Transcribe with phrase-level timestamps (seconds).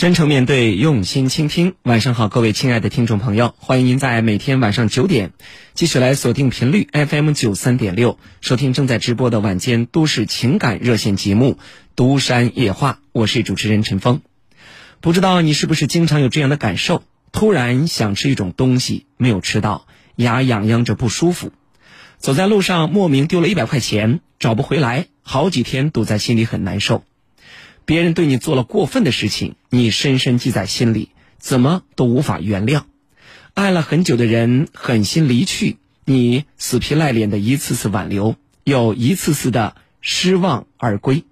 [0.00, 1.74] 真诚面对，用心倾听。
[1.82, 5.32] 晚上好，各位亲爱的听众朋友，欢迎您在每天晚上九点
[5.74, 11.52] 继续来锁定频率 FM 九三点六，收听正在直播的晚间都市情感热线节目
[11.96, 12.92] 《独山夜话》。
[13.12, 14.22] 我是主持人陈峰。
[15.02, 17.02] 不知道你是不是经常有这样的感受？
[17.30, 19.86] 突然想吃一种东西，没有吃到，
[20.16, 21.52] 牙痒痒着不舒服。
[22.16, 27.04] 走在路上，莫名丢了一百块钱，找不回来，好几天堵在心里，很难受。
[27.90, 31.08] 别人对你做了过分的事情，你深深记在心里，
[31.40, 32.84] 怎么都无法原谅。
[33.52, 41.24] 爱了很久的人狠心离去，你死皮赖脸的一次次挽留，又一次次的失望而归。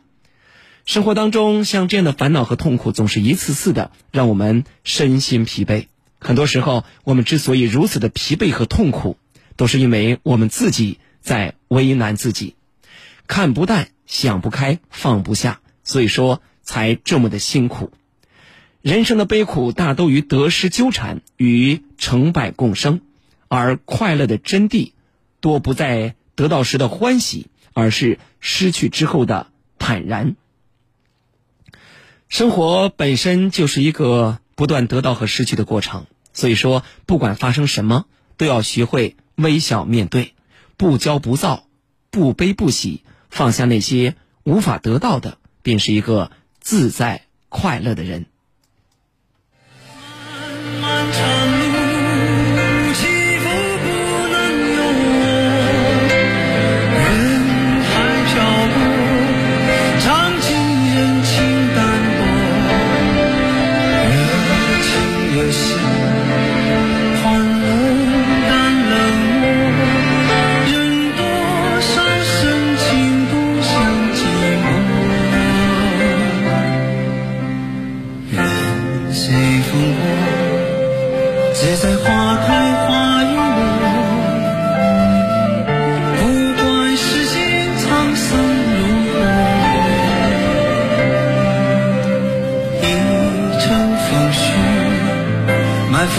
[0.85, 5.87] 生活当中，像这样的烦恼和痛苦，总是一次次的让我们身心疲惫。
[6.19, 9.17] 很多时候，我们之所以如此的疲惫和痛苦，
[9.55, 12.57] 都是因为我们自己在为难自己，
[13.29, 15.61] 看不淡，想不开，放不下。
[15.89, 16.41] 所以说。
[16.71, 17.93] 才这么的辛苦，
[18.83, 23.01] 人生的悲苦大都与得失纠缠，与成败共生，
[23.49, 24.93] 而快乐的真谛，
[25.41, 29.47] 多不在得到时的欢喜，而是失去之后的
[29.79, 30.37] 坦然。
[32.29, 36.05] 生活本身就是一个不断得到和失去的过程，
[36.35, 38.05] 所以说，不管发生什么，
[38.37, 40.35] 都要学会微笑面对，
[40.77, 41.65] 不骄不躁，
[42.11, 45.39] 不悲不喜，放下那些无法得到的，
[45.69, 46.31] 便是一个。
[46.69, 48.27] 自在快乐的人。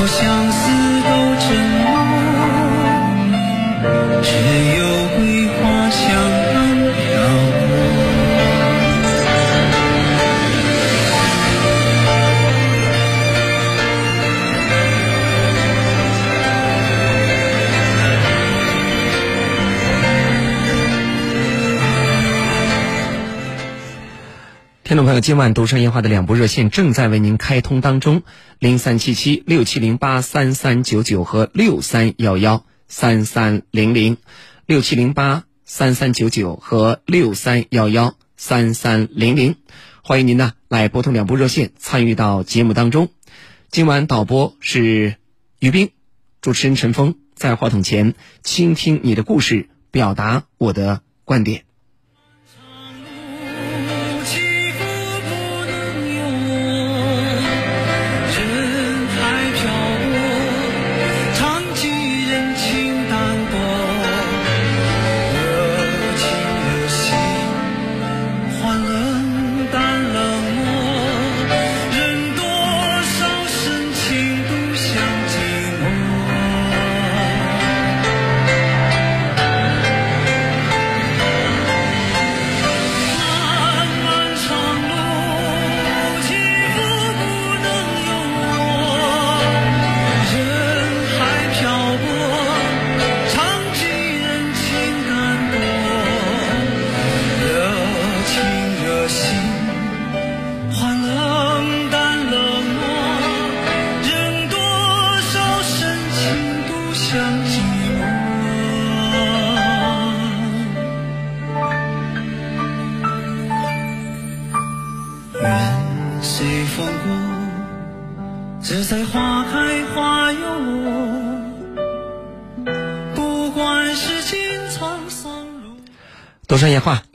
[0.01, 0.28] 我想
[24.89, 28.23] 听众朋友，今晚独声烟花的两部热线正在为您开通当中，
[28.57, 34.17] 零三七七六七零八三三九九和六三幺幺三三零零，
[34.65, 39.57] 六七零八三三九九和六三幺幺三三零零，
[40.03, 43.09] 欢迎您呢来拨通两部热线参与到节目当中。
[43.69, 45.17] 今晚导播是
[45.59, 45.91] 于斌，
[46.41, 51.68] 主持人陈峰在话筒前倾听你的故事，表达我的观点。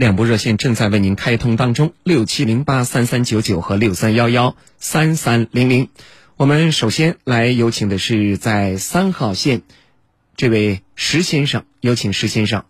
[0.05, 5.89] 两部热线正在为您开通当中，六七零八三三九九和六三幺幺三三零零。
[6.37, 9.63] 我们首先来有请的是在三号线
[10.37, 12.67] 这位石先生，有请石先生。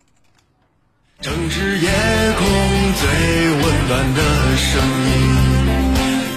[1.21, 1.89] 正是夜
[2.39, 2.47] 空
[3.01, 3.09] 最
[3.51, 5.13] 温暖的声音，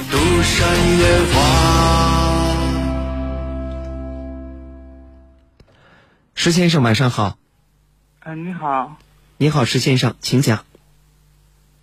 [0.09, 0.67] 独山
[0.97, 1.37] 烟花。
[6.33, 7.37] 石先生，晚上好。
[8.21, 8.97] 嗯，你好。
[9.39, 10.65] 你好，石先生，请讲。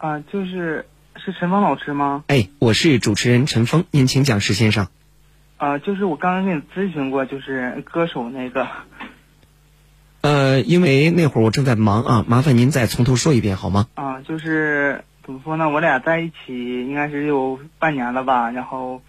[0.05, 0.85] 啊，就是
[1.17, 2.25] 是陈峰老师吗？
[2.27, 4.89] 哎，我是主持人陈峰，您请讲，石先生。
[5.57, 8.69] 啊、就是我刚刚跟你咨询过，就是歌手那个，
[10.21, 13.87] 呃，因为那会儿我正在忙啊，麻烦您再从头说一遍好吗？
[13.95, 15.71] 啊、就是怎么说呢？
[15.71, 16.53] 我俩在一起
[16.87, 19.01] 应该是有半年了吧，然后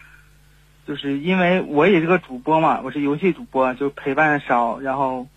[0.88, 5.28] 就是因为我也是个主播嘛，我是游戏主播，就陪伴少，然后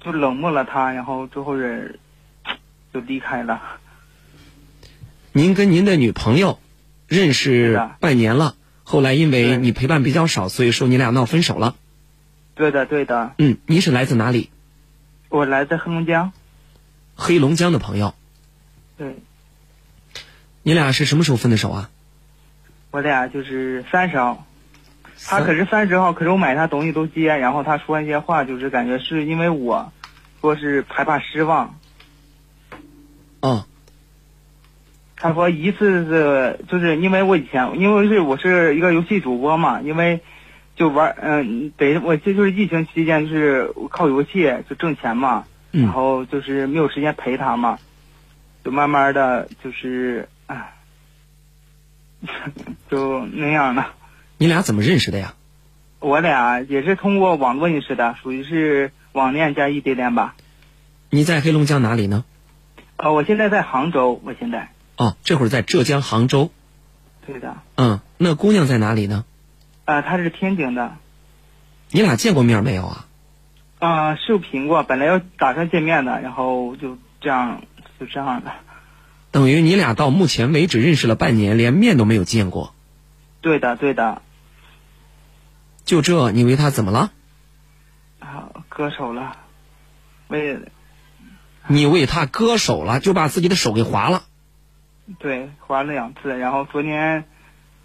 [0.00, 2.00] 就冷漠了他，然后最后人
[2.92, 3.62] 就离开了。
[5.36, 6.58] 您跟您的女朋友
[7.08, 8.54] 认识半年了，
[8.84, 11.76] 后来因为你陪伴比较少，所以说你俩闹分手了。
[12.54, 14.48] 对的，对的，嗯，您是来自哪里？
[15.28, 16.32] 我来自黑龙江，
[17.16, 18.14] 黑龙江的朋友。
[18.96, 19.18] 对
[20.62, 21.90] 你俩是什么时候分的手啊？
[22.90, 24.46] 我俩就是三十号。
[25.26, 29.92] 他可是三十号，可是我买他东西都接，然后他说一些话，就是感觉是因为我，
[30.40, 31.78] 说是害怕失望。
[33.40, 33.66] 哦，
[35.16, 40.20] 他说一次是就是因为我以前因为是我是一个游戏主播嘛，因为
[40.76, 47.78] 就玩嗯、得我这就是疫情期间就是靠游戏就挣钱嘛，然嗯，后就是没有时间陪他嘛，
[48.64, 50.74] 就慢慢的就是唉，
[52.90, 53.94] 就那样了。
[54.38, 55.34] 你俩怎么认识的呀？
[55.98, 60.34] 我俩也是通过网络认识的，属于是网恋加异地恋吧。
[61.08, 62.24] 你在黑龙江哪里呢？
[62.98, 66.50] 呃，我现在在杭州，我现在哦，这会儿在浙江杭州。
[67.26, 69.24] 对的，嗯，那姑娘在哪里呢？
[69.84, 70.96] 呃，她是天津的，
[71.90, 73.06] 你俩见过面没有啊？
[73.78, 77.62] 啊、视频过，本来要打算见面的，然后就这样
[78.00, 78.52] 就这样的。
[79.32, 82.74] 等于你俩到目前为止认识了半年，连面都没有见过。
[83.42, 84.22] 对的，对的，
[85.84, 87.12] 就这，你为他怎么了？
[88.18, 89.36] 啊，割手了，
[90.28, 90.58] 为
[91.66, 94.22] 你为他割手了，就把自己的手给划了。
[95.20, 97.24] 对还了两次，然后昨天，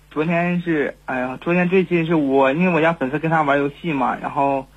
[0.09, 4.67] 昨天是哎呀，昨天最近是我，因为我家粉丝跟他玩游戏嘛，然后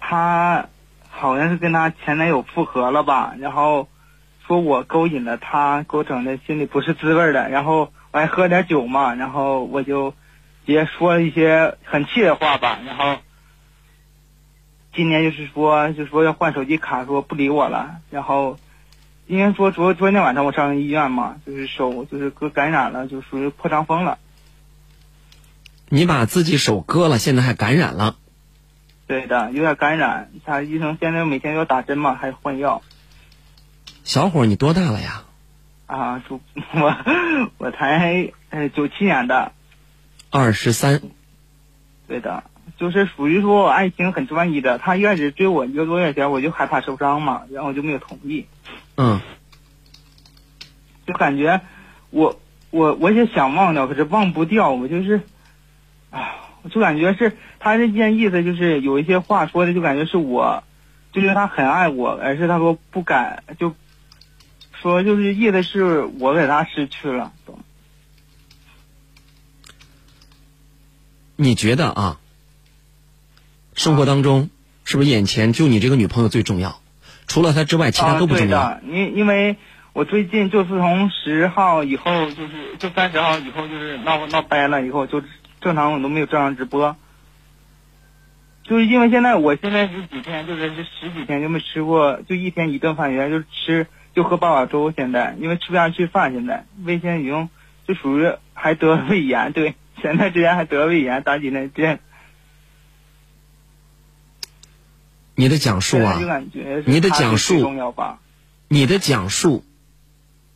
[0.00, 0.66] 他
[1.08, 3.88] 好像是跟他前男友复合了吧，然后
[4.44, 10.10] 说我勾引了他，给我整的心里不是滋味的，然后我还喝点酒嘛，然后我就
[10.66, 13.18] 直接说了一些很气的话吧，然后
[14.92, 18.58] 今年就是说，就说要换手机卡，说不理我了，然后。
[19.28, 24.18] 应该说昨昨天晚上我上医院嘛，就是手就是割感染了，就属于破伤风了。
[25.90, 28.16] 你把自己手割了，现在还感染了。
[29.06, 30.30] 对的，有点感染。
[30.44, 32.82] 他医生现在每天要打针嘛，还换药
[34.02, 35.24] 小伙，你多大了呀？
[35.86, 36.22] 啊。
[36.26, 36.40] 主
[36.74, 36.96] 我
[37.58, 39.52] 我才呃九七年的，
[40.30, 41.02] 二十三。
[42.06, 42.44] 对的，
[42.78, 44.78] 就是属于说我爱情很专一的。
[44.78, 48.46] 他一开始追我一个多月前，我就害怕受伤嘛，然后我就没有同意，
[49.00, 49.20] 嗯，
[51.06, 51.60] 就感觉
[52.10, 52.40] 我
[52.70, 55.20] 我我也想忘掉，可是忘不掉，我就是
[56.10, 60.64] 啊，我就感觉是他这件意思，就是有一些话说的，就感觉是我，
[61.12, 63.72] 就是他很爱我，而是他说不敢，就
[64.72, 67.60] 说就是意思是我给他失去了，懂？
[71.36, 72.18] 你觉得啊？
[73.74, 74.50] 生活当中
[74.82, 76.80] 是不是眼前就你这个女朋友最重要？
[77.28, 78.58] 除了他之外，其他都不重要。
[78.58, 79.56] 啊、对的，因因为
[79.92, 85.22] 我最近就是从十号以后，就是就三十号以后，就是闹闹掰了以后，就
[85.60, 86.96] 正常我都没有正常直播。
[88.64, 94.92] 就是因为现在我现在是几天，就是这十几天就没吃过，就一天一顿饭，原来就吃就喝八宝粥。
[94.94, 97.48] 现在因为吃不下去饭，现在胃现在已经
[97.86, 101.98] 就属于还得胃炎，对，前段时间还得胃炎，打几天针。
[105.38, 106.20] 你的讲述啊
[106.84, 108.18] 你的讲述重要吧？
[108.66, 109.62] 你的讲述，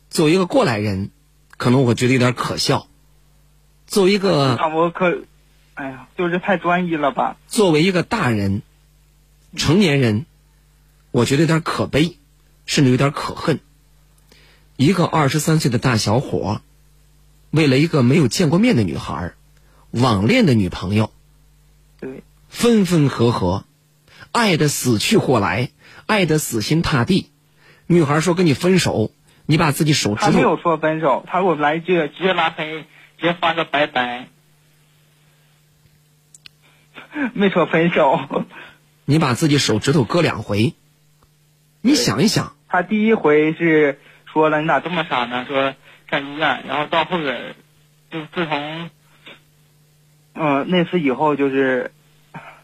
[0.09, 1.09] 作为一个过来人，
[1.55, 2.87] 可能我觉得有点可笑。
[3.87, 5.23] 作为一个啊，我可，
[5.75, 7.37] 哎呀，就是太专一了吧？
[7.47, 8.61] 作为一个大人、
[9.55, 10.25] 成年人，
[11.11, 12.17] 我觉得有点可悲，
[12.65, 13.61] 甚至有点可恨。
[14.75, 16.59] 一个二十三岁的大小伙，
[17.51, 19.31] 为了一个没有见过面的女孩，
[19.91, 21.09] 网恋的女朋友，
[22.01, 23.63] 对，分分合合，
[24.33, 25.69] 爱的死去活来，
[26.07, 27.31] 爱的死心塌地。
[27.87, 29.11] 女孩说跟你分手，
[29.45, 32.85] 你把自己手指头，他没有说分手，他给我来一句直接拉黑，
[33.17, 34.27] 直接发个拜拜，
[37.33, 38.19] 没说分手。
[39.05, 40.73] 你把自己手指头割两回。
[41.81, 43.99] 你想一想，他第一回是
[44.31, 45.45] 说了你咋这么傻呢？
[45.47, 45.75] 说
[46.09, 47.55] 上医院，然后到后边
[48.09, 48.89] 就自从，
[50.33, 51.91] 嗯、那次以后就是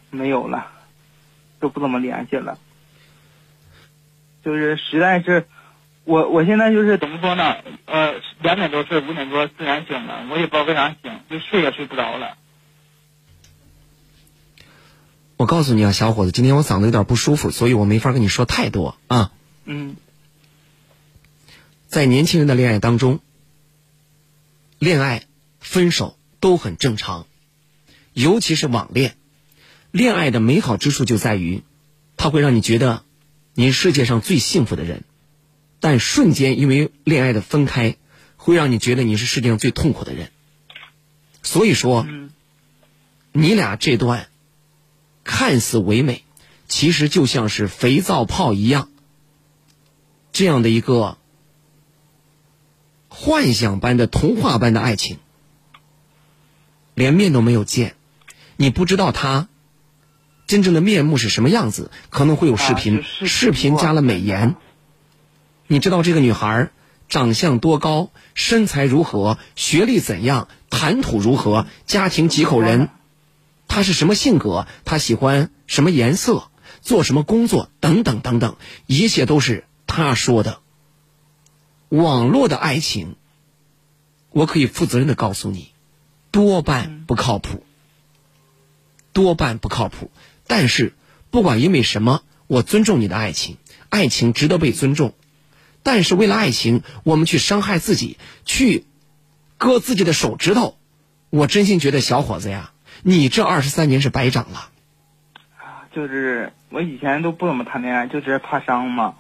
[0.09, 0.71] 没有了，
[1.61, 2.57] 就不怎么联系了。
[4.43, 5.47] 就是实在是，
[6.05, 7.57] 我我现在就是怎么说呢？
[7.85, 12.37] 呃，两点多睡，五点多自然醒了，我也不知道为啥醒，就睡也睡不着了。
[15.37, 19.31] 我告诉你啊，小伙子，今天我嗓子有点不舒服，所以我没法跟你说太多啊。
[19.65, 19.95] 嗯
[21.87, 23.19] 在年轻人的恋爱当中，
[24.77, 25.23] 恋爱、
[25.59, 27.25] 分手都很正常，
[28.13, 29.15] 尤其是网恋。
[29.91, 31.63] 恋爱的美好之处就在于，
[32.15, 33.03] 它会让你觉得
[33.53, 35.03] 你是世界上最幸福的人，
[35.79, 37.97] 但瞬间因为恋爱的分开，
[38.37, 40.31] 会让你觉得你是世界上最痛苦的人。
[41.41, 42.05] 所以说，
[43.31, 44.29] 你俩这段
[45.23, 46.23] 看似唯美，
[46.67, 48.89] 其实就像是肥皂泡一样，
[50.31, 51.17] 这样的一个
[53.07, 55.17] 幻想般的童话般的爱情，
[56.93, 57.95] 连面都没有见，
[58.55, 59.48] 你不知道他
[60.49, 64.55] 真正的面目是什么样子，可能会有视频，啊视频视频加了美颜。
[65.67, 66.71] 你知道这个女孩
[67.07, 72.89] 长相多高，身材如何，学历怎样，谈吐如何，家庭几口人，
[73.67, 76.49] 她是什么性格，她喜欢什么颜色，
[76.81, 80.61] 做什么工作，等等等等，一切都是她说的。
[81.89, 83.17] 网络的爱情，
[84.31, 85.73] 我可以负责任的告诉你，
[86.31, 87.63] 多半不靠谱，
[89.13, 90.09] 多半不靠谱。
[90.49, 90.93] 但是
[91.29, 93.57] 不管因为什么，我尊重你的爱情，
[93.89, 95.13] 爱情值得被尊重。
[95.83, 98.83] 但是为了爱情，我们去伤害自己，去
[99.59, 100.75] 割自己的手指头，
[101.29, 102.71] 我真心觉得小伙子呀，
[103.03, 104.71] 你这二十三年是白长了。
[105.93, 109.15] 就是我以前都不怎么谈恋爱，就是怕伤嘛，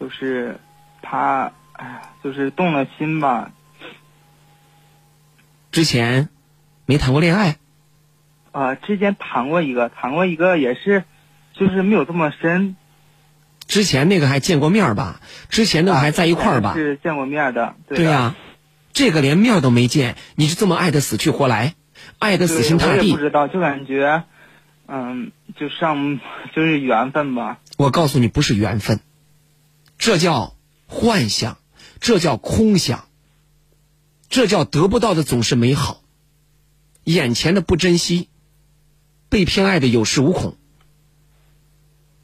[0.00, 0.58] 就是
[1.02, 3.52] 怕，哎呀，就是动了心吧。
[5.70, 6.30] 之前
[6.86, 7.58] 没谈过恋爱，
[8.52, 11.04] 啊、之前谈过一个，谈过一个也是，
[11.54, 12.76] 就是没有这么深。
[13.66, 15.20] 之前那个还见过面吧？
[15.48, 16.74] 之前那个还在一块儿吧？
[16.74, 17.74] 是见过面的。
[17.88, 18.36] 对对呀、呀、
[18.92, 21.74] 这个连面都没见，你就这么爱的死去活来，
[22.18, 23.18] 爱的死心塌地我也不。
[23.18, 24.24] 知道，就感觉，
[24.86, 26.20] 嗯，就上
[26.54, 27.58] 就是缘分吧。
[27.78, 29.00] 我告诉你，不是缘分，
[29.96, 30.54] 这叫
[30.86, 31.56] 幻想，
[32.00, 33.06] 这叫空想，
[34.28, 36.02] 这叫得不到的总是美好，
[37.04, 38.28] 眼前的不珍惜，
[39.32, 40.58] 被偏爱的有恃无恐，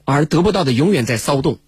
[0.05, 1.59] 而得不到的永远在骚动。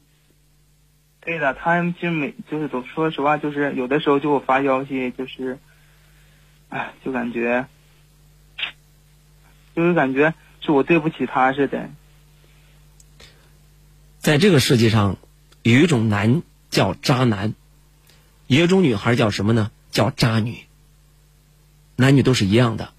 [1.23, 5.59] 对的，他们其实每就是都说实话，就是有的时候就给我发消息，就是，
[6.69, 7.69] 哎，就感觉，
[9.75, 11.89] 就是感觉是我对不起他似的。
[14.19, 15.17] 在这个世界上，
[15.63, 17.55] 有一种男叫渣男，
[18.47, 19.71] 有一种女孩叫什么呢？
[19.91, 20.67] 叫渣女。
[21.97, 22.93] 男女都是一样的，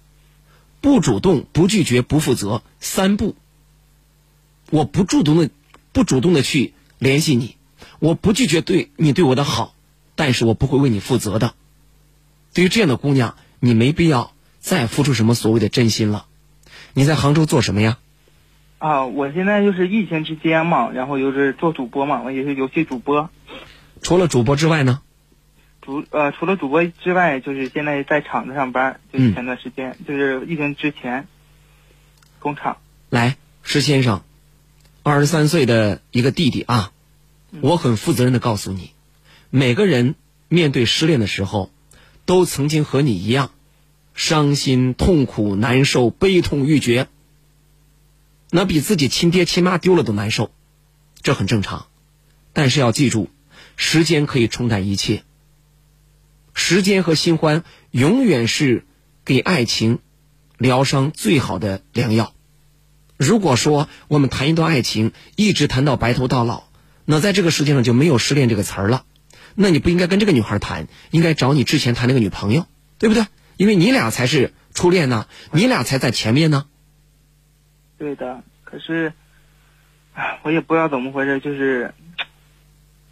[0.82, 3.34] 不主动、不拒绝、不负责，三不。
[4.68, 5.48] 我不主动的，
[5.92, 7.56] 不主动的去联系你，
[8.00, 9.74] 我不拒绝对你对我的好，
[10.16, 11.54] 但是我不会为你负责的。
[12.52, 16.26] 对于这样的姑娘，你没必要再付出什么所谓的真心了。
[16.94, 17.98] 你在杭州做什么呀？
[18.78, 23.30] 啊，我现在就是疫情之间嘛，然后就是做主播嘛，我也是游戏主播。
[24.02, 25.00] 除了主播之外呢？
[25.82, 31.26] 主呃，除了主播之外，就是现在在厂子上班，就前段时间，就是疫情之前，
[32.38, 32.78] 工厂。
[33.10, 34.22] 来，石先生，
[35.02, 36.92] 二十三岁的一个弟弟啊，
[37.60, 38.92] 我很负责任的告诉你，
[39.50, 40.14] 每个人
[40.48, 41.70] 面对失恋的时候，
[42.24, 43.50] 都曾经和你一样，
[44.14, 47.08] 伤心、痛苦、难受、悲痛欲绝，
[48.50, 50.52] 那比自己亲爹亲妈丢了都难受，
[51.22, 51.86] 这很正常。
[52.52, 53.30] 但是要记住，
[53.76, 55.24] 时间可以冲淡一切，
[56.54, 58.84] 时间和新欢永远是
[59.24, 60.00] 给爱情
[60.58, 62.34] 疗伤最好的良药。
[63.16, 66.64] 如果说我们谈一段爱情，一直谈到白头到老，
[67.04, 69.04] 那在这个世界上就没有失恋这个词儿了。
[69.54, 72.66] 那你不应该跟这个女孩谈，应该找你之前谈那个女朋友，
[72.98, 73.24] 对不对？
[73.58, 76.66] 因为你俩才是初恋呢，你俩才在前面呢。
[77.98, 79.12] 对的，可是，
[80.14, 81.94] 唉我也不知道怎么回事，就是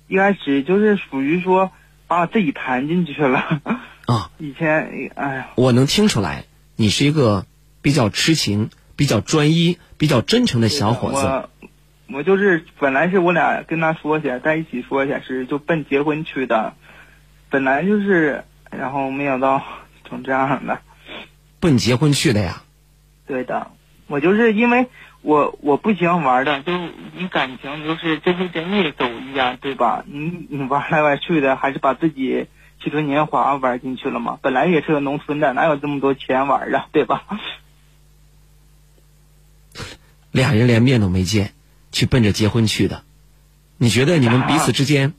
[0.08, 1.70] 一开始就是属于说
[2.10, 3.62] 把我自己弹进去了。
[4.06, 7.46] 啊， 以前，哎呀，我能听出来，你是一个
[7.82, 11.24] 比较痴情、比较专一、比较真诚的小伙子。
[11.24, 11.48] 我
[12.08, 16.74] 我就是本来是我俩跟他说去，在一起说去是就奔结婚去的，
[17.48, 19.62] 本来就是，然后没想到
[20.04, 20.80] 成这样了。
[21.60, 22.64] 奔结婚去的呀？
[23.28, 23.70] 对的，
[24.08, 24.88] 我就是因为
[25.22, 26.72] 我我不喜欢玩的，就
[27.16, 30.04] 你感情就是真心真意走一下，对吧？
[30.06, 32.46] 你你玩来玩去的，还是把自己
[32.82, 34.38] 青春年华玩进去了嘛？
[34.40, 37.24] 本来也是个农村的，哪有这么多钱玩啊，对吧？
[40.32, 41.52] 俩人连面都没见，
[41.92, 43.02] 去奔着结婚去的，
[43.78, 45.12] 你觉得你们彼此之间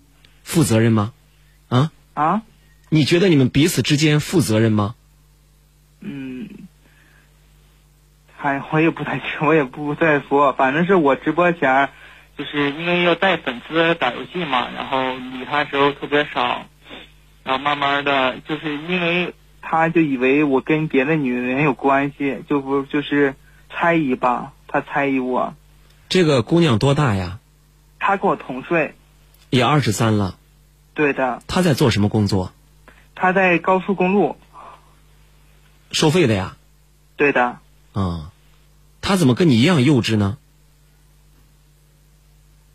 [0.44, 1.14] 负责任吗？
[1.70, 2.42] 啊，啊，
[2.90, 4.96] 你觉得你们彼此之间负责任吗？
[6.00, 6.50] 嗯，
[8.42, 11.90] 哎，我也不太清，我也不再说，反正是我直播前，
[12.38, 16.66] 就是因为要带粉丝打游戏嘛，然后理他时候特别少，
[17.44, 23.36] 然后慢慢的，就是因为他就以为我跟别的女人有关系，就不就是
[23.70, 25.54] 猜疑吧，他猜疑我，
[26.10, 27.38] 这个姑娘多大呀？
[28.00, 28.96] 她跟我同岁，
[29.52, 30.36] 也二十三了。
[30.96, 32.52] 对的，她在做什么工作？
[33.14, 34.36] 她在高速公路，
[35.92, 36.58] 收费的呀？
[37.16, 37.60] 对的，
[37.94, 38.31] 啊，
[39.12, 40.38] 她怎么跟你一样幼稚呢？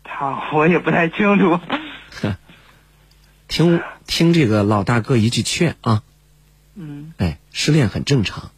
[0.03, 1.59] 他我也不太清楚，
[3.49, 6.03] 听听这个老大哥一句劝啊，
[6.75, 7.11] 嗯。
[7.17, 8.51] 哎，失恋很正常，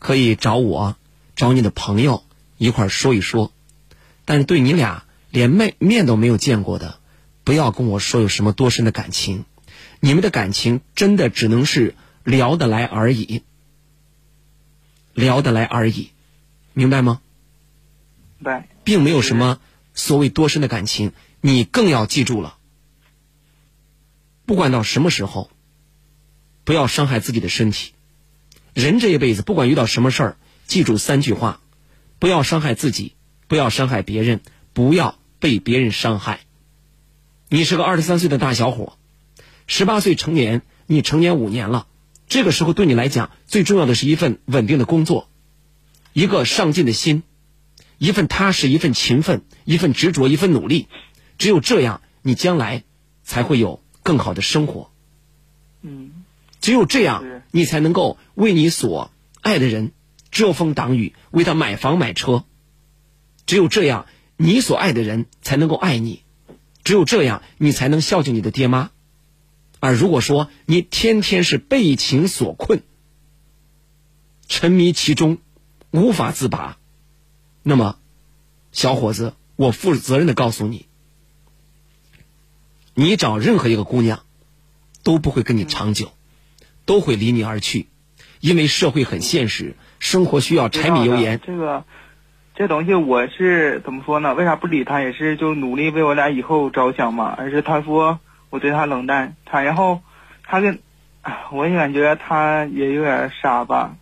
[0.00, 0.96] 可以找我，
[1.36, 2.24] 找你的朋友
[2.58, 3.52] 一块儿说一说。
[4.24, 6.98] 但是对你俩连面面都没有见过的，
[7.44, 9.44] 不要跟我说有什么多深的感情，
[10.00, 11.94] 你们的感情真的只能是
[12.24, 13.44] 聊得来而已，
[15.14, 16.10] 聊得来而已，
[16.72, 17.20] 明白吗？
[18.42, 19.60] 白，并没有什么
[19.94, 22.56] 所谓多深的感情，你更要记住了，
[24.46, 25.50] 不管到什么时候，
[26.64, 27.92] 不要伤害自己的身体。
[28.72, 30.36] 人这一辈子，不管遇到什么事儿，
[30.66, 31.60] 记住三句话：
[32.18, 33.14] 不要伤害自己，
[33.48, 34.40] 不要伤害别人，
[34.72, 36.40] 不要被别人伤害。
[37.48, 38.96] 你是个二十三岁的大小伙，
[39.66, 41.88] 十八岁成年，你成年五年了，
[42.28, 45.29] 这个时候对你来讲，最重要的是一份稳定的工作，
[46.12, 47.22] 一个上进的心。
[47.98, 50.88] 一份踏实，一份勤奋，一份执着，一份努力，
[51.36, 52.84] 只有这样，你将来
[53.22, 54.90] 才会有更好的生活。
[55.82, 56.24] 嗯
[56.60, 59.10] 只有这样，你才能够为你所
[59.42, 59.92] 爱的人
[60.30, 62.44] 遮风挡雨，为他买房买车。
[63.44, 66.22] 只有这样，你所爱的人才能够爱你。
[66.84, 68.90] 只有这样，你才能孝敬你的爹妈。
[69.78, 72.82] 而如果说你天天是被情所困，
[74.48, 75.38] 沉迷其中，
[75.92, 76.76] 无法自拔，
[77.64, 77.96] 那么，
[78.70, 80.86] 小伙子，我负责任的告诉你，
[82.94, 84.20] 你找任何一个姑娘，
[85.02, 86.12] 都不会跟你长久，
[86.86, 87.88] 都会离你而去，
[88.38, 91.40] 因为社会很现实，生活需要柴米油盐。
[91.44, 91.84] 这个
[92.54, 94.34] 这东西我是怎么说呢？
[94.34, 95.00] 为啥不理他？
[95.00, 97.34] 也是就努力为我俩以后着想嘛。
[97.36, 100.02] 而是他说我对他冷淡，他然后
[100.44, 100.78] 他跟，
[101.50, 103.96] 我也感觉他也有点傻吧。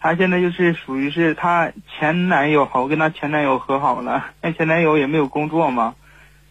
[0.00, 5.94] 他现在就是属于是她前男友好，我跟她前男友和好了， 但前男友也没有工作嘛。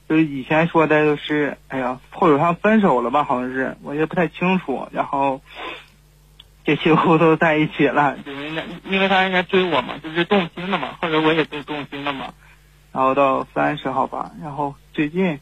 [0.07, 4.87] 就是以前说的，就是哎呀，或者他分手了吧，好像是，我也不太清楚。
[4.91, 5.41] 然后
[6.65, 12.33] 这几乎都在一起了， 就是人家因为他应该追我嘛，就是动心了嘛，或者我也被动心了嘛。
[12.91, 15.39] 然后到三十号吧，然后最近，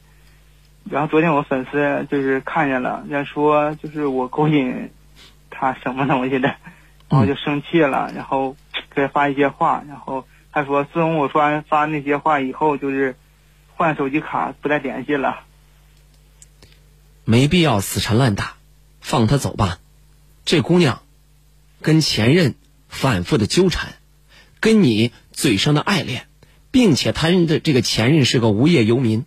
[0.89, 4.91] 然后昨天我粉丝就是看见了，人家说就是我勾引
[5.49, 6.55] 他什么东西的，
[7.09, 8.55] 然后就生气了，然后
[8.93, 13.15] 给他发一些话，然后他说自从我说完发那些话以后，就是
[13.75, 15.41] 换手机卡不再联系了。
[17.23, 18.55] 没必要死缠烂打，
[19.01, 19.79] 放他走吧。
[20.45, 21.01] 这姑娘
[21.81, 22.55] 跟前任
[22.87, 23.93] 反复的纠缠，
[24.59, 26.27] 跟你嘴上的爱恋，
[26.71, 29.25] 并且他人的这个前任是个无业游民，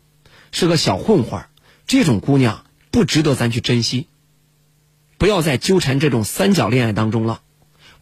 [0.50, 1.48] 是个小混混儿，
[1.86, 4.08] 这种姑娘不值得咱去珍惜。
[5.18, 7.42] 不要再纠缠这种三角恋爱当中了，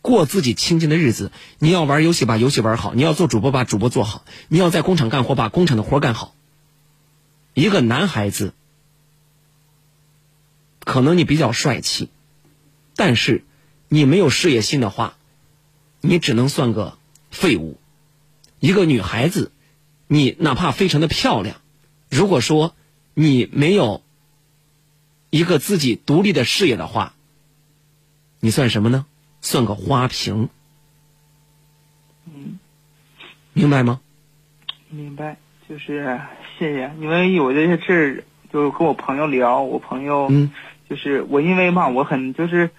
[0.03, 1.33] 过自己清静的日子。
[1.59, 6.35] 你要玩游戏，把游戏玩好；你要做主播，把主播做好；你要在工厂干活，把工厂的活干好。
[7.55, 8.55] 一个男孩子。
[10.85, 12.09] 可能你比较帅气，
[12.97, 13.45] 但是
[13.89, 15.19] 你没有事业心的话，
[16.01, 16.97] 你只能算个
[17.31, 17.79] 废物。
[18.59, 19.53] 一个女孩子，
[20.07, 21.61] 你哪怕非常的漂亮，
[22.09, 22.75] 如果说
[23.13, 24.03] 你没有
[25.29, 27.13] 一个自己独立的事业的话，
[28.41, 29.05] 你算什么呢？
[29.41, 30.49] 算个花瓶。
[32.27, 32.59] 嗯，
[33.53, 34.01] 明白吗？
[34.91, 35.37] 明白，
[35.69, 36.21] 就是
[36.59, 40.51] 谢谢，因为有这些事儿，就跟我朋友聊，我朋友嗯
[40.89, 42.71] 就是我，因为嘛，我很就是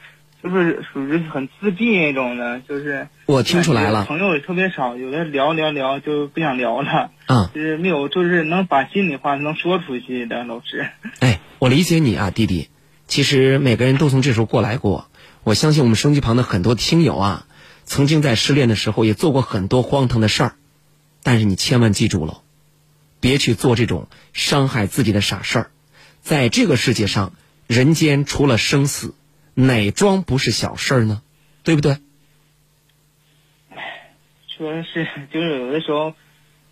[0.41, 10.89] 就是属于很自闭那种的，就是我听出来了朋友也特别少，有的聊聊聊就不想聊了，嗯，就是没有就是能把心里话能说出去的老师。
[11.19, 12.69] 哎，我理解你啊，弟弟。
[13.05, 15.07] 其实每个人都从这时候过来过。
[15.43, 17.47] 我相信我们收音机旁的很多听友啊，
[17.86, 20.56] 曾经在失恋的时候也做过很多荒唐的事儿。
[21.23, 22.41] 但是你千万记住了，
[23.19, 25.71] 别去做这种伤害自己的傻事儿。
[26.21, 27.34] 在这个世界上，
[27.67, 29.15] 人间除了生死，
[29.54, 31.21] 哪桩不是小事儿呢？
[31.63, 31.97] 对不对？
[34.58, 36.13] 说是就是有的时候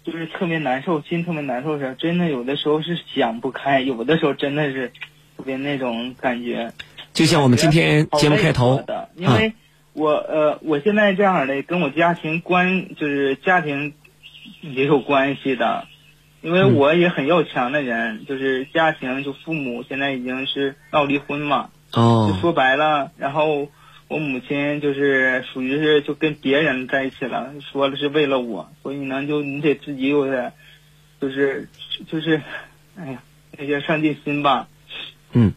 [0.04, 4.92] 就是特别难受，心特别难受的时候，真的有的时候是想不开，有的时候真的是
[5.38, 6.74] 特别那种感觉。
[7.18, 9.54] 就像我们今天节目开头的，因为
[9.94, 13.94] 我呃，我现在这样的跟我家庭关就是家庭
[14.62, 15.88] 也有关系的，
[16.42, 23.68] 因为我也很要强的人，就是家庭就父母现在已经是闹离婚嘛，哦，就说白了，然后
[24.10, 30.54] 我母亲就是属于是就跟别人在一起了，说了是为了我，所以呢，就你得自己有点，
[31.20, 31.68] 就是
[32.06, 32.44] 就是，
[32.96, 33.24] 哎呀，
[33.58, 34.68] 那些上进心吧。
[35.34, 35.52] 嗯，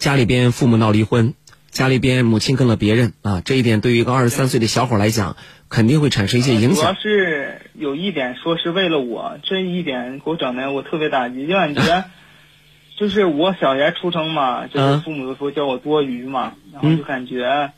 [0.00, 1.34] 家里边父母闹离婚，
[1.70, 5.36] 家里边母亲跟了别人啊，这一点对于一个二十三岁的小伙来讲，
[5.68, 6.94] 肯定会产生一些影响主要。
[6.94, 12.04] 是有一点说是为了我，这一点给我整的我特别打击，就感觉
[12.98, 17.44] 就是我小学出生嘛，就是嗯父母都说叫我多余嘛，然后就感觉。
[17.44, 17.74] 哎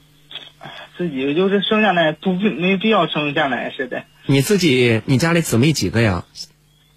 [0.97, 4.05] 自己就是生下来不必没必要生下来似的。
[4.27, 6.25] 你自己，你家里姊妹几个呀？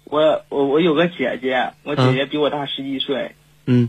[0.04, 3.34] 我我我有个姐姐，我姐姐比我大十一岁。
[3.66, 3.88] 嗯，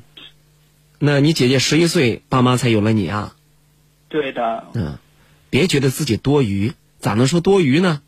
[1.00, 3.36] 那你姐姐十一岁，爸妈才有了你啊？
[4.10, 4.98] 对的，嗯，
[5.50, 8.02] 别觉得自己多余，咋能说多余呢？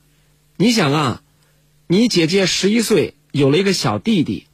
[0.58, 1.22] 你想啊，
[1.88, 4.48] 你姐姐十一岁有了一个小弟弟，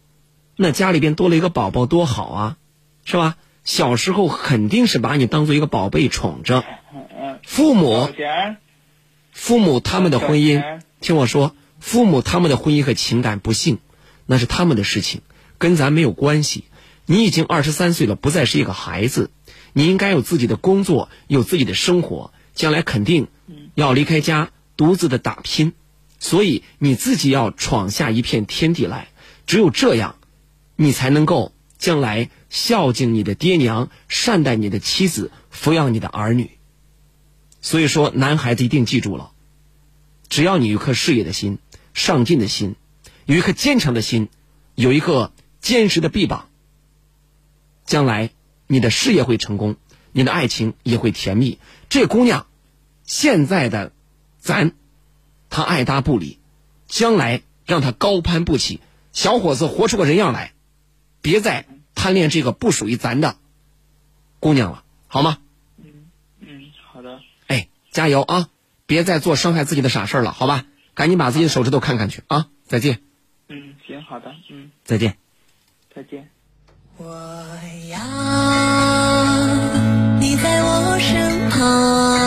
[0.57, 2.57] 那家里边多了一个宝宝多好啊，
[3.05, 3.37] 是吧？
[3.63, 6.63] 小时候肯定是把你当做一个宝贝宠着。
[6.93, 8.57] 嗯，父母钱
[9.31, 13.79] 父母他们的婚姻，听我说，父母他们的婚姻和情感不幸，
[14.25, 15.21] 那是他们的事情，
[15.57, 16.65] 跟咱没有关系。
[17.05, 19.29] 你已经二十三岁了，不再是一个孩子，
[19.73, 23.27] 你应该有自己的工作，有自己的生活，将来肯定
[23.75, 25.73] 要离开家，独自的打拼。
[26.19, 29.09] 所以你自己要闯下一片天地来，
[29.45, 30.15] 只有这样，
[30.75, 36.51] 你才能够将来孝敬你的爹娘，善待你的妻子，抚养你的儿女。
[37.61, 39.31] 所以说，男孩子一定记住了，
[40.29, 41.59] 只要你有一颗事业的心、
[41.93, 42.75] 上进的心，
[43.25, 44.29] 有一颗坚强的心，
[44.73, 46.47] 有一个坚实的臂膀，
[47.85, 48.31] 将来
[48.67, 49.77] 你的事业会成功，
[50.11, 51.59] 你的爱情也会甜蜜。
[51.87, 52.47] 这姑娘，
[53.03, 53.91] 现在的
[54.37, 54.73] 咱，
[55.49, 56.39] 她爱搭不理，
[56.87, 58.81] 将来让她高攀不起。
[59.13, 60.53] 小伙子，活出个人样来，
[61.21, 63.37] 别再贪恋这个不属于咱的
[64.41, 65.37] 姑娘了，好吗？
[66.39, 68.49] 嗯，好的，哎，加油啊！
[68.85, 70.65] 别再做伤害自己的傻事儿了，好吧？
[70.93, 72.49] 赶紧把自己的手指头看看去啊！
[72.65, 73.01] 再见，
[73.47, 75.17] 嗯，行，好的，嗯，再见。
[75.93, 76.29] 再见。
[76.97, 77.05] 我
[77.89, 77.97] 要
[80.17, 82.24] 你在我身旁，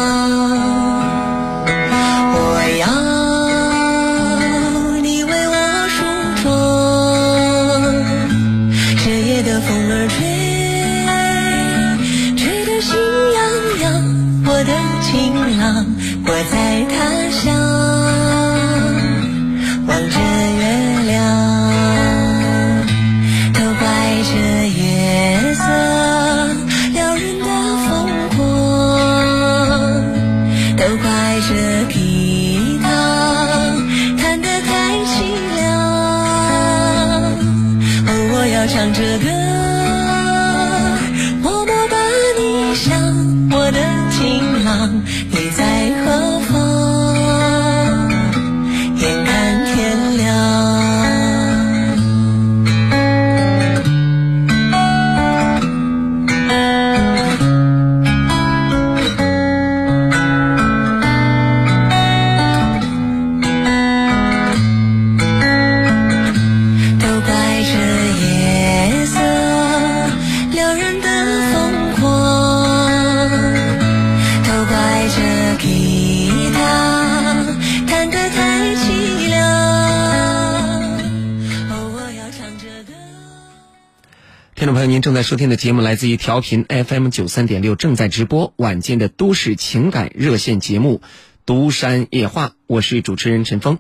[85.29, 91.03] 收听的节目来自于调频 FM 九三点六，正在直播晚间的都市情感热线节目
[91.45, 93.77] 《独山夜话》，我是主持人陈峰。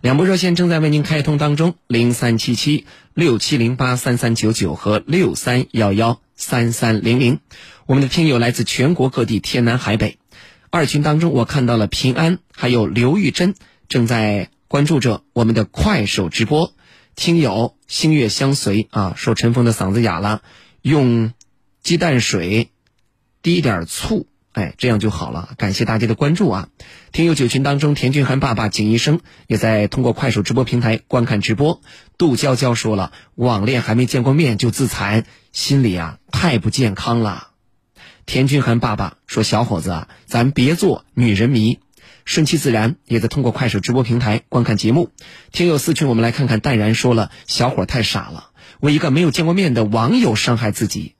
[0.00, 7.40] 两部热线正在为您开通当中，零三七七六七零八三三九九和六三幺幺三三零零。
[7.84, 10.16] 我们的听友来自全国各地，天南海北。
[10.70, 13.54] 二群当中，我看到了平安，还有刘玉珍
[13.90, 16.72] 正在关注着我们的快手直播。
[17.16, 20.40] 听友星月相随啊，说陈峰的嗓子哑了，
[20.86, 21.32] 用
[21.82, 22.70] 鸡蛋水
[23.42, 25.48] 滴一点醋，哎，这样就好了。
[25.58, 26.68] 感谢大家的关注啊！
[27.10, 29.18] 听友九群当中，田俊涵爸爸景医生
[29.48, 31.80] 也在通过快手直播平台观看直播。
[32.16, 37.48] 杜娇娇说了，网恋还没见过面就自残，心里啊太不健康了。
[38.24, 41.80] 田俊涵爸爸说：“小伙子啊，咱别做女人迷。”
[42.24, 45.10] 顺其自然也在通过快手直播平台观看节目。
[45.50, 51.14] 听友四群，我们来看看淡然说了：“小伙太傻了，为一个没有见过面的网友伤害自己。”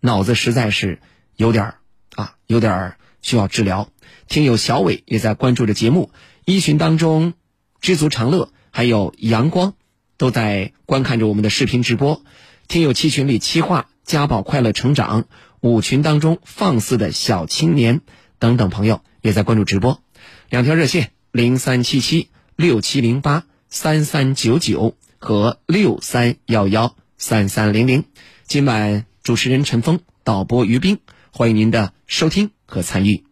[0.00, 1.00] 脑子实在是
[1.36, 1.74] 有点儿
[2.14, 3.88] 啊，有点儿需要治疗。
[4.28, 6.10] 听友小伟也在关注着节目，
[6.44, 7.34] 一群当中，
[7.80, 9.74] 知足常乐还有阳光
[10.16, 12.22] 都在观看着我们的视频直播。
[12.68, 15.26] 听友七群里七话家宝快乐成长，
[15.60, 18.00] 五群当中放肆的小青年
[18.38, 20.02] 等等朋友也在关注直播。
[20.50, 28.04] 两条热线零三七七六七零八三三九九和六三幺幺三三零零。
[28.46, 30.98] 今晚主持人陈峰，导播于冰，
[31.32, 33.24] 欢迎您的收听和参与。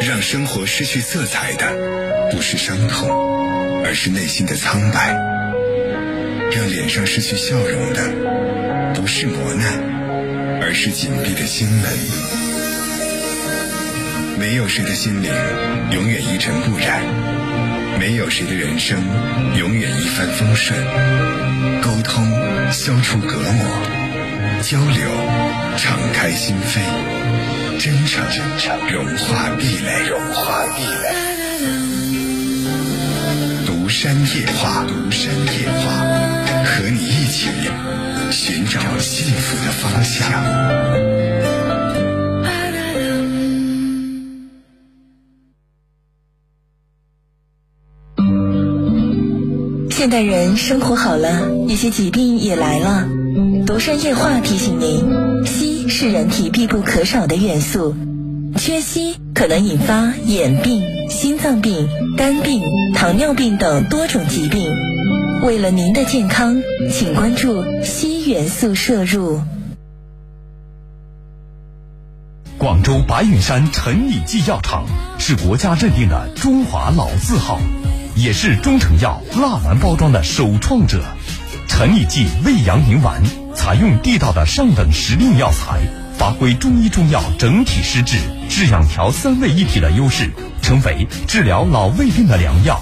[0.00, 3.08] 让生活失去色彩的不是伤痛，
[3.84, 5.14] 而是内心的苍白；
[6.50, 11.92] 让脸上失去笑容的不是磨难，而是紧闭的心门。
[14.40, 15.32] 没有谁的心灵
[15.92, 17.06] 永远一尘不染，
[17.98, 19.02] 没有谁的人生
[19.56, 20.78] 永远一帆风顺。
[21.82, 22.30] 沟通
[22.70, 23.64] 消除隔膜，
[24.62, 25.10] 交流
[25.76, 26.80] 敞开心扉。
[27.78, 28.24] 真诚
[28.90, 31.14] 融化壁垒，融化壁垒。
[33.66, 35.92] 独山夜话，独山夜话，
[36.64, 37.48] 和你一起
[38.30, 40.30] 寻找幸福的方向。
[49.96, 53.08] 现代人生活好了，一些疾病也来了。
[53.64, 55.06] 独山夜话提醒您：
[55.42, 57.96] 硒是人体必不可少的元素，
[58.58, 62.62] 缺硒可能引发眼病、心脏病、肝病、
[62.94, 64.70] 糖尿病等多种疾病。
[65.42, 69.40] 为了您的健康，请关注硒元素摄入。
[72.58, 74.84] 广州白云山陈李济药厂
[75.18, 77.58] 是国家认定的中华老字号，
[78.16, 81.04] 也是中成药蜡丸包装的首创者。
[81.68, 83.22] 陈李济胃阳宁丸
[83.54, 85.80] 采用地道的上等时令药材，
[86.16, 88.16] 发挥中医中药整体施治、
[88.48, 90.30] 治养调三位一体的优势，
[90.62, 92.80] 成为治疗老胃病的良药。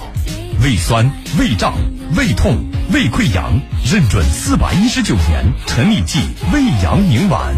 [0.63, 1.73] 胃酸、胃胀、
[2.15, 2.55] 胃痛、
[2.93, 3.59] 胃溃疡，
[3.91, 6.19] 认准四百一十九年陈李济
[6.53, 7.53] 胃阳宁丸。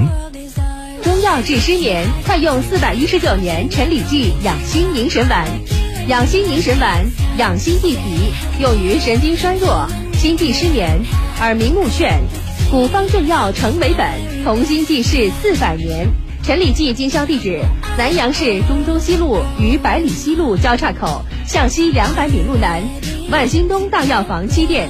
[1.03, 5.47] 中药治失眠，快用四百一十九年陈李济养心宁神丸。
[6.07, 7.05] 养心宁神丸，
[7.37, 10.97] 养心益脾，用于神经衰弱、心悸失眠、
[11.41, 12.13] 耳鸣目眩。
[12.71, 14.07] 古方正药成为本，
[14.45, 16.07] 同心济世四百年。
[16.43, 17.61] 陈李济经销地址：
[17.97, 22.81] 南阳市中州西路与百里西路交叉口向西两百米路南，
[23.29, 24.87] 万兴东大药房七店。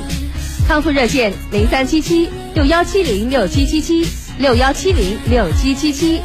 [0.67, 6.21] 康复热线：零三七七六幺七零六七七七六幺七零六七七七。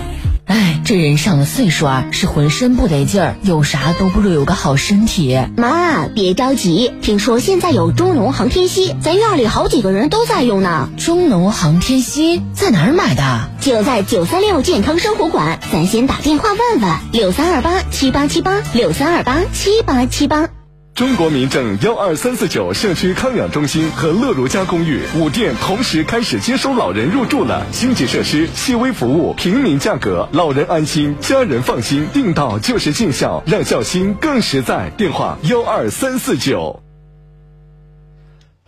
[0.53, 5.41] 哎，这人上了岁数啊，是浑身不得劲儿，有啥都不如有个好身体。
[5.57, 10.91] 妈，别着急，听说现在有中农航天硒，咱院里好几个人都在用呢。
[10.99, 13.49] 中农航天硒在哪儿买的？
[13.63, 20.51] 就在九三六健康生活馆，咱先打电话问问，六三二八七八七八，六三二八七八七八。
[21.03, 34.91] 中国民政幺二三四九社区康养中心和乐如家公寓五店同时开始接收老人入住了，星级设施、细微服务、平民价格，老人安心，家人放心，订到就是尽孝，让孝心更实在。
[34.91, 36.85] 电话幺二三四九。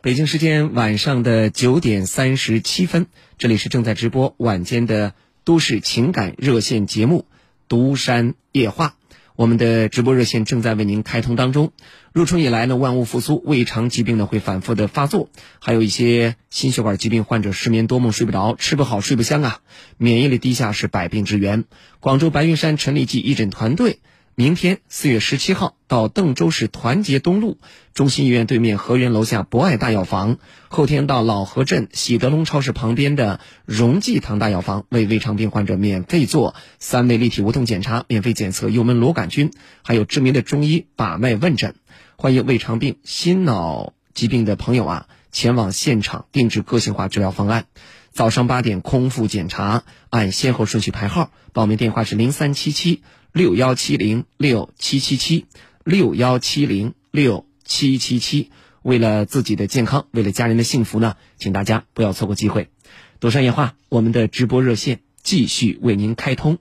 [0.02, 3.06] 北京时间晚上的九点三十七分，
[3.38, 5.12] 这里是正在直播晚间的
[5.44, 7.26] 都市情感热线节目
[7.68, 8.96] 《独山夜话》。
[9.36, 11.72] 我们的直播热线正在为您开通当中。
[12.12, 19.58] 入春以来呢，万物复苏，胃肠疾病呢会反复的发作，还有一些心血管疾病患者失眠多梦、睡不着、吃不好、睡不香啊，
[19.98, 21.64] 免疫力低下是百病之源。
[21.98, 23.98] 广州白云山陈李济义诊团队。
[24.36, 27.56] 明天四月十七号到邓州市团结东路
[27.92, 39.52] 中心医院对面河源楼下博爱大药房，后天到老河镇喜德隆超市旁边的荣济堂大药房为胃肠病患者免费做三位立体无痛检查，免费检测幽门螺杆菌，
[39.84, 41.76] 还有知名的中医把脉问诊。
[42.16, 47.66] 欢迎胃肠病、心脑疾病的朋友啊，前往现场定制个性化治疗方案。
[48.10, 51.30] 早上八点空腹检查，按先后顺序排号。
[51.52, 53.04] 报名电话是零三七七。
[53.34, 55.46] 六幺七零六七七七，
[55.82, 58.52] 六幺七零六七七七。
[58.80, 62.68] 为了自己的健康，为了家人的幸福呢，请大家不要错过机会。
[63.18, 66.58] 独山夜话，我们的直播热线继续为您开通，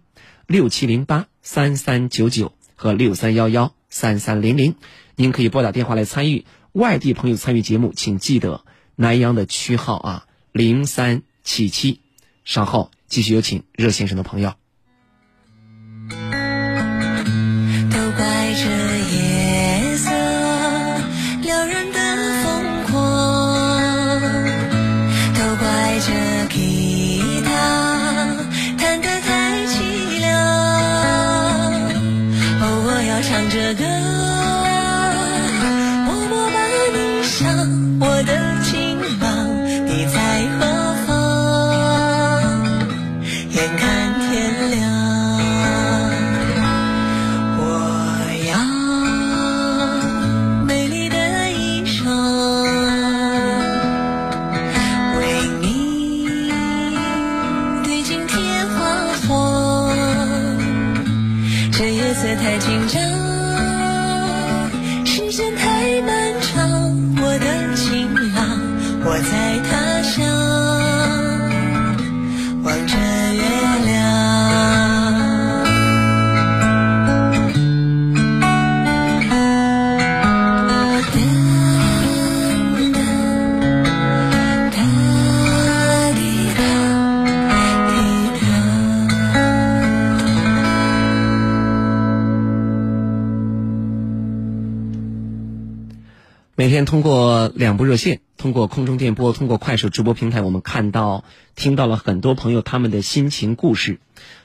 [0.47, 4.73] 六七零八三三九九和六三幺幺三三零零，
[5.15, 6.43] 您可以拨打电话来参与。
[6.71, 12.01] 外地朋友参与节目，请记得南阳的区号啊，零三七七。
[12.45, 14.55] 稍后继续有请热线上的朋友。
[96.73, 101.23] 天通过两部热线，通过空中电波，通过快手直播平台，我们看到、
[101.55, 103.99] 听到了很多朋友他们的心情故事。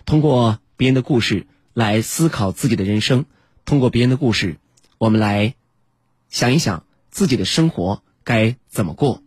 [0.04, 3.24] 通过别人的故事来思考自己的人生，
[3.64, 4.58] 通过别人的故事，
[4.98, 5.54] 我们来
[6.28, 9.22] 想一想自己的生活该怎么过。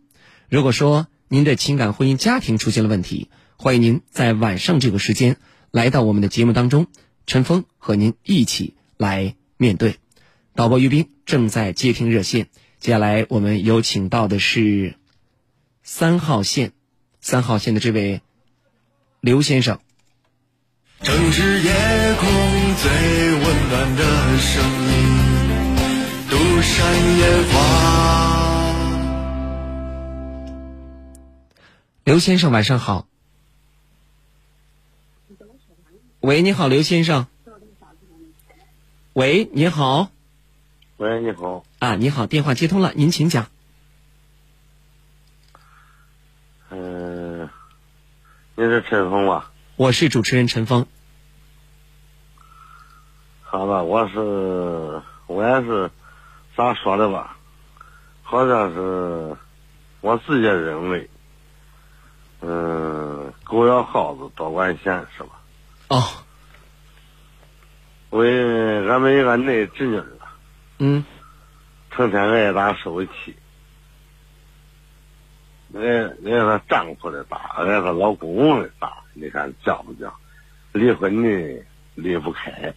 [0.48, 5.38] 如果说您的情感、婚姻、家庭出现了问题，欢迎您在晚上这个时间
[5.72, 6.86] 来到我们的节目当中，
[7.26, 9.96] 陈峰和您一起来面对。
[10.54, 12.46] 导播于斌正在接听热线，
[12.82, 14.96] 接下来我们有请到的是
[15.84, 16.72] 三号线，
[17.20, 18.22] 三号线的这位
[19.20, 19.78] 刘先生。
[21.00, 21.70] 城市夜
[22.16, 22.28] 空
[22.74, 22.90] 最
[23.34, 24.02] 温暖的
[24.36, 24.96] 声音，
[26.28, 27.54] 独闪烟花。
[32.02, 33.06] 刘先生，晚上好。
[36.18, 37.28] 喂，你好，刘先生。
[39.12, 40.10] 喂，你好。
[40.96, 41.64] 喂，你好。
[41.82, 43.48] 啊，你好，电话接通了，您请讲。
[46.70, 47.50] 嗯、
[48.54, 49.50] 你是陈峰吧？
[49.74, 50.86] 我是主持人陈峰。
[53.42, 55.90] 好吧，我是我也是
[56.56, 57.36] 咋说的吧？
[58.22, 59.36] 好像是
[60.02, 61.10] 我自己认为，
[62.42, 65.30] 嗯、狗咬耗子多管闲是吧？
[65.88, 66.00] 哦，
[68.10, 70.38] 为俺们一个内侄女儿啊，
[70.78, 71.04] 嗯，
[71.94, 73.36] 成天挨打受气，
[75.74, 80.12] 挨挨她丈夫的打，挨她老公公的打，你看犟不犟？
[80.72, 81.62] 离婚呢
[81.94, 82.74] 离不开，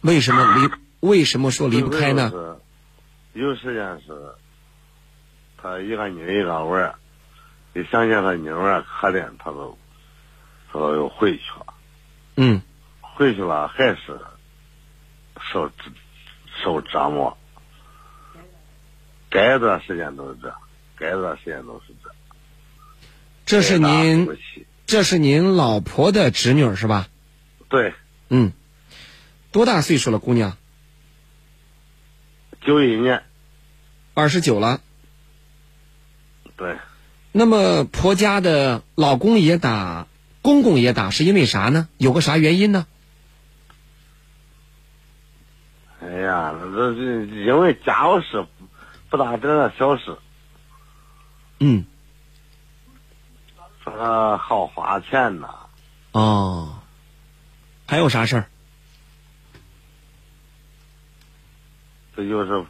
[0.00, 0.70] 为什么离？
[1.00, 2.30] 为什么说离不开呢？
[2.30, 2.56] 就是
[3.34, 4.34] 有时间是，
[5.56, 6.94] 他一个女一个娃儿，
[7.74, 9.78] 一想见他女儿可怜，他都，
[10.72, 11.74] 他都又回去了。
[12.36, 12.60] 嗯，
[13.00, 14.20] 回去了还是
[15.52, 15.70] 受
[16.62, 17.36] 受折磨，
[19.30, 20.54] 该段时间都是这，
[20.96, 22.10] 该段时间都是这。
[23.44, 24.28] 这是您
[24.86, 27.08] 这是您老婆的侄女是吧？
[27.68, 27.94] 对，
[28.28, 28.52] 嗯，
[29.52, 30.56] 多大岁数了，姑娘？
[32.60, 33.22] 九一年，
[34.14, 34.80] 二十九了。
[36.56, 36.78] 对，
[37.32, 40.08] 那么婆家的老公也打，
[40.42, 41.88] 公公也打，是因为啥呢？
[41.98, 42.86] 有个啥原因呢？
[46.06, 48.46] 哎呀，这这因为家务事
[49.10, 50.16] 不大点的小事，
[51.58, 51.84] 嗯，
[53.82, 55.48] 说他好花钱呐。
[56.12, 56.78] 哦，
[57.88, 58.46] 还有啥事儿？
[62.14, 62.64] 这就是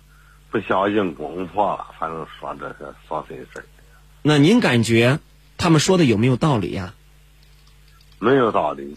[0.51, 3.67] 不孝敬公婆了，反正说这些琐碎事儿，
[4.23, 5.21] 那您感觉
[5.59, 6.95] 他们说的有没有道理呀、
[8.19, 8.97] 没有道理。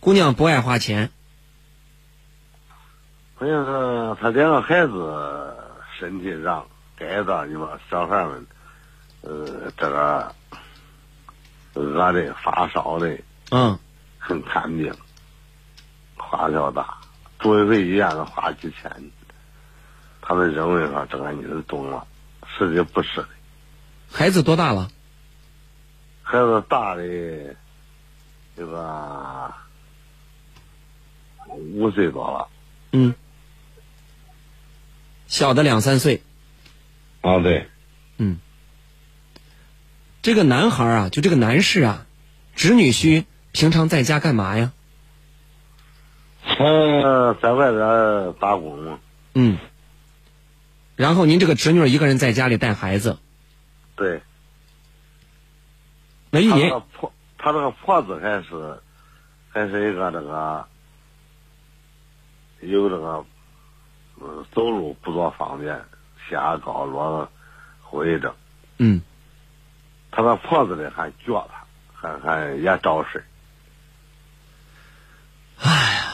[0.00, 1.12] 姑娘不爱花钱，
[3.40, 5.56] 关键是他两个孩子
[5.98, 8.46] 身体上该的，你说小孩们，
[9.22, 10.30] 呃，这个
[11.72, 13.18] 饿的、发烧的，
[13.50, 13.78] 嗯，
[14.18, 14.94] 很看病，
[16.18, 16.98] 花销大，
[17.38, 19.10] 住一回医院都花几千。
[20.20, 22.06] 他们认为说这个女的懂了，
[22.46, 23.28] 实际不是的。
[24.12, 24.90] 孩子多大了？
[26.22, 27.02] 孩子大的
[28.54, 29.50] 这个
[31.48, 32.46] 五岁多了。
[32.92, 33.14] 嗯，
[35.30, 36.22] 小的两三岁。
[37.22, 37.68] 啊，对，
[38.18, 38.38] 嗯，
[40.22, 42.06] 这个男孩啊，就这个男士啊，
[42.54, 44.72] 侄女婿平常在家干嘛呀？
[46.58, 48.98] 嗯在外边打工嘛。
[49.34, 49.56] 嗯。
[50.96, 53.18] 然后您这个侄女儿一个人在家里带孩子，
[53.94, 54.20] 对。
[56.30, 58.80] 那一年他这个婆，他这个婆子还是
[59.50, 60.66] 还是一个那个
[62.60, 63.24] 有这个
[64.20, 65.74] 嗯走路不多方便，
[66.28, 67.30] 血压高，落
[67.80, 68.34] 后遗症。
[68.78, 69.00] 嗯
[70.10, 71.64] 他那婆子的还撅他，
[71.94, 73.24] 还还也找事。
[75.58, 76.12] 哎呀，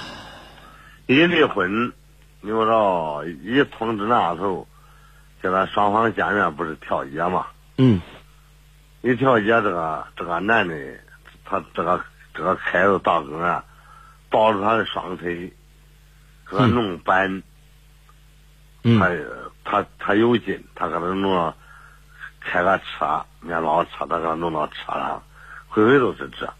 [1.06, 1.92] 一离婚，
[2.40, 4.68] 你不知道一通知那时候，
[5.40, 7.46] 现在双方见面不是调解嘛？
[7.78, 8.00] 嗯
[9.02, 10.74] 一调解，这个这个男的，
[11.44, 12.04] 他这个
[12.34, 13.64] 这个开着大跟啊，
[14.30, 15.52] 抱着他的双腿，
[16.50, 17.42] 给他弄板，嗯
[18.86, 19.10] 他
[19.64, 21.56] 他他有劲，他可能弄到
[22.40, 25.22] 开个车，面包车，他给他弄到车上，
[25.68, 26.52] 回回都是这。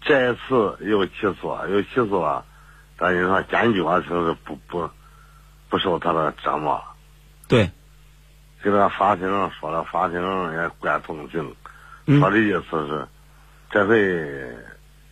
[0.00, 2.44] 这一次又起诉，又起诉了，
[2.96, 4.88] 但是说坚决性是不不
[5.68, 6.84] 不受他的折磨了。
[7.48, 7.64] 对，
[8.62, 11.54] 给这个法庭上说了，法庭上也怪同情，
[12.06, 13.08] 嗯说的意思是，
[13.70, 13.98] 这回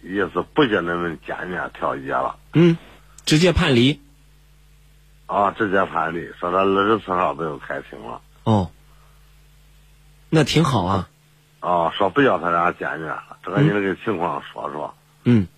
[0.02, 2.78] 意思不叫你们见面调解了，嗯，
[3.24, 4.00] 直接判离。
[5.26, 8.70] 啊，直接判离，说他二十四号不就开庭了，哦，
[10.30, 11.08] 那挺好啊。
[11.60, 15.48] 啊，说不叫他俩见面了，这个你这个情况说说，嗯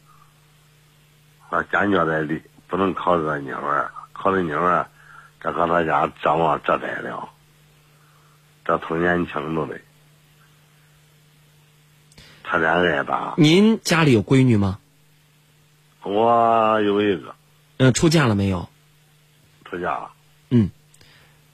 [1.50, 4.88] 说坚决在理，不能靠这个妞儿，靠这妞儿，
[5.40, 7.28] 这搁他家折磨这代了，
[8.64, 9.78] 这头年轻都得，
[12.42, 14.78] 他俩爱打，您家里有闺女吗？
[16.04, 17.34] 我有一个
[17.76, 18.68] 嗯、出嫁了没有？
[19.70, 20.12] 出嫁了。
[20.50, 20.70] 嗯，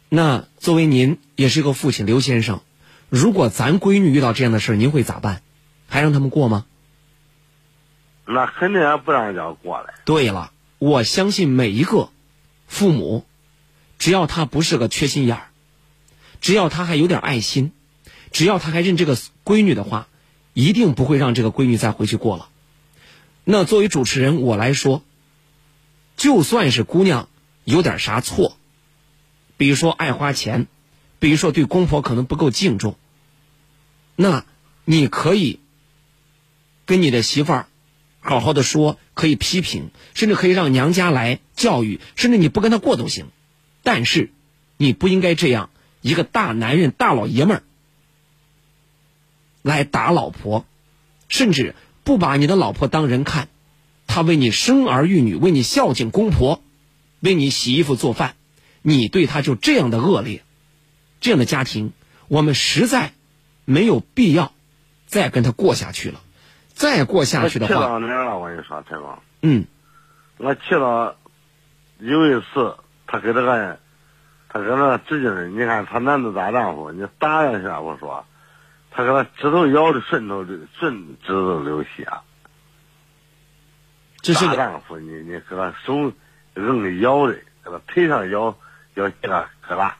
[0.09, 2.63] 那作为您也是一个父亲，刘先生，
[3.09, 5.43] 如果咱闺女遇到这样的事儿，您会咋办？
[5.89, 6.67] 还让他们过吗？
[8.27, 9.95] 那肯定也不让人家过来。
[10.05, 12.09] 对了，我相信每一个
[12.67, 13.27] 父母，
[13.99, 15.49] 只要他不是个缺心眼儿，
[16.41, 17.73] 只要他还有点爱心，
[18.33, 20.09] 只要他还认这个闺女的话，
[20.55, 22.49] 一定不会让这个闺女再回去过了。
[23.45, 25.03] 那作为主持人，我来说，
[26.17, 27.29] 就算是姑娘
[27.65, 28.57] 有点啥错，
[29.57, 30.67] 比如说爱花钱，
[31.19, 32.97] 比如说对公婆可能不够敬重，
[34.17, 34.45] 那
[34.85, 35.61] 你可以
[36.85, 37.67] 跟你的媳妇儿
[38.21, 43.27] 好好的说，可以批评，甚至可以让娘家来教育，甚至你不跟她过都行。
[43.83, 44.31] 但是，
[44.77, 47.63] 你不应该这样，一个大男人、大老爷们儿
[49.63, 50.65] 来打老婆，
[51.29, 53.49] 甚至不把你的老婆当人看。
[54.07, 56.63] 他为你生儿育女，为你孝敬公婆，
[57.25, 58.37] 为你洗衣服做饭，
[58.83, 60.45] 你对他就这样的恶劣，
[61.21, 61.93] 这样的家庭，
[62.29, 63.13] 我们实在
[63.65, 64.53] 没有必要
[65.07, 66.21] 再跟他过下去了。
[66.75, 68.39] 再过下去的我气话，到哪了？
[68.39, 69.65] 我跟你说，陈光，嗯
[70.39, 71.17] 我气到
[71.99, 73.79] 有一次，他给这个，
[74.49, 78.27] 他搁那指劲儿，你看他男子大丈夫，你打一下我说，
[78.91, 82.09] 他给他指头咬的顺头流顺指头流血。
[84.21, 86.13] 这是丈夫，你你给他手
[86.57, 88.57] 硬咬的，给他腿上咬
[88.95, 89.93] 咬几个疙瘩，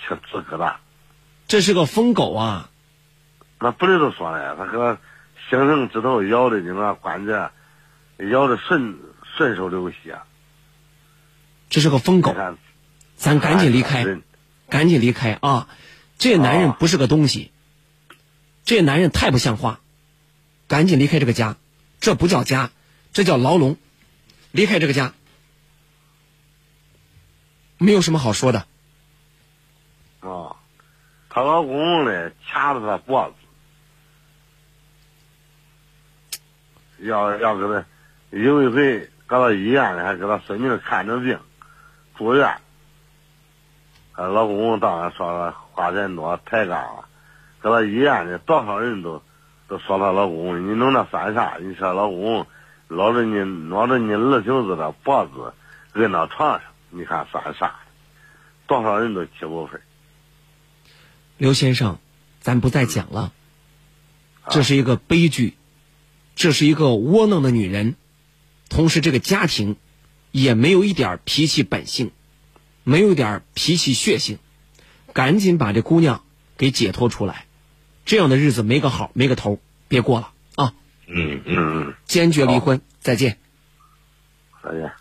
[0.00, 0.76] 吃吃疙瘩。
[1.46, 2.70] 这是个疯狗啊！
[3.58, 4.98] 那不是都说了，他给他
[5.48, 7.50] 形成指头咬的，你那关节
[8.30, 8.98] 咬的顺
[9.36, 10.18] 顺手流血。
[11.68, 12.34] 这是个疯狗
[13.16, 14.04] 咱赶紧离开，
[14.68, 15.68] 赶紧离开啊！
[16.18, 17.50] 这男人不是个东西，
[18.64, 19.80] 这男人太不像话，
[20.68, 21.56] 赶紧离开这个家，
[22.00, 22.70] 这不叫家，
[23.12, 23.76] 这叫牢笼，
[24.50, 25.14] 离开这个家，
[27.82, 28.58] 没有什么好说的。
[30.20, 30.54] 啊，
[31.30, 33.32] 她老公呢掐着她脖
[36.28, 37.82] 子，要要给她
[38.28, 41.38] 有一回搁到医院里还给她孙女看着病，
[42.18, 42.54] 住院。
[44.14, 47.06] 她老公当然说了花钱多抬杠了，
[47.60, 49.22] 搁到医院里多少人都
[49.68, 51.56] 都说她老公，你弄那算啥？
[51.58, 52.46] 你说老公
[52.88, 53.38] 搂着你
[53.70, 55.54] 搂着你二舅子的脖子
[55.94, 57.80] 摁到床上，你看算啥？
[58.66, 59.80] 多少人都起不分。
[61.38, 61.98] 刘先生，
[62.40, 63.32] 咱不再讲了，
[64.48, 65.54] 这是一个悲剧，
[66.36, 67.96] 这是一个窝囊的女人，
[68.68, 69.76] 同时这个家庭
[70.30, 72.12] 也没有一点脾气本性，
[72.84, 74.38] 没有一点脾气血性，
[75.12, 76.22] 赶紧把这姑娘
[76.56, 77.46] 给解脱出来，
[78.04, 80.74] 这样的日子没个好没个头，别过了啊！
[81.06, 83.38] 嗯嗯嗯，坚决离婚，再见。
[84.62, 84.92] 再见。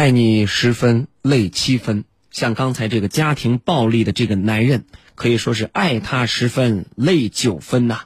[0.00, 2.06] 爱你十分，累七分。
[2.30, 8.04] 像刚才这个家庭暴力的这个男人，可以说是爱他十分，累九分呐、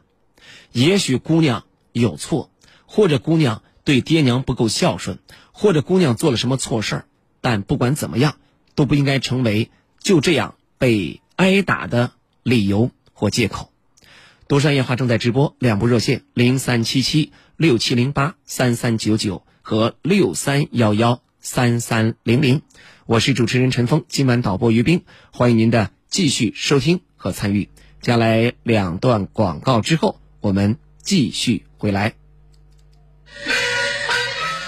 [0.72, 2.50] 也许姑娘有错，
[2.84, 5.20] 或者姑娘对爹娘不够孝顺，
[5.52, 7.04] 或者姑娘做了什么错事儿，
[7.40, 8.38] 但不管怎么样，
[8.74, 9.70] 都不应该成为
[10.00, 12.10] 就这样被挨打的
[12.42, 13.70] 理由或借口。
[14.48, 22.62] 独山夜话正在直播，两部热线零三七七六七零八三三九九和六三幺幺三三零零。
[23.04, 27.68] 我是主持人陈峰，今晚导播于斌，欢迎您的继续收听和参与。
[28.00, 32.14] 将来两段广告之后，我们继续回来。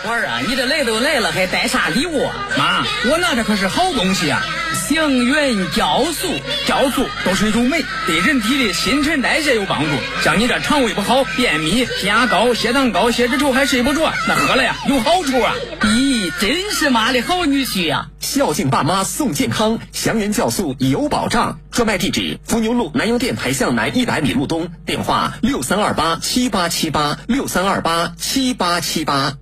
[0.05, 2.49] 我儿啊，你这来都来了，还带啥礼物啊？
[2.59, 4.45] 妈，我拿的可是好东西啊！
[4.89, 6.29] 祥云酵素，
[6.65, 9.91] 酵素都是一种酶，对人体的新陈代谢有帮助。
[10.23, 15.55] 像你这肠胃不好、便秘、血压高、血糖高、血脂稠还睡不着，那喝了呀有好处啊！
[15.81, 21.59] 咦，真是妈的好女婿呀、孝敬爸妈送健康，祥源酵素有保障。
[21.73, 29.35] 专卖地址：伏牛路南阳店牌向南一百米路东，电话六三二八七八七八六三二八七八七八。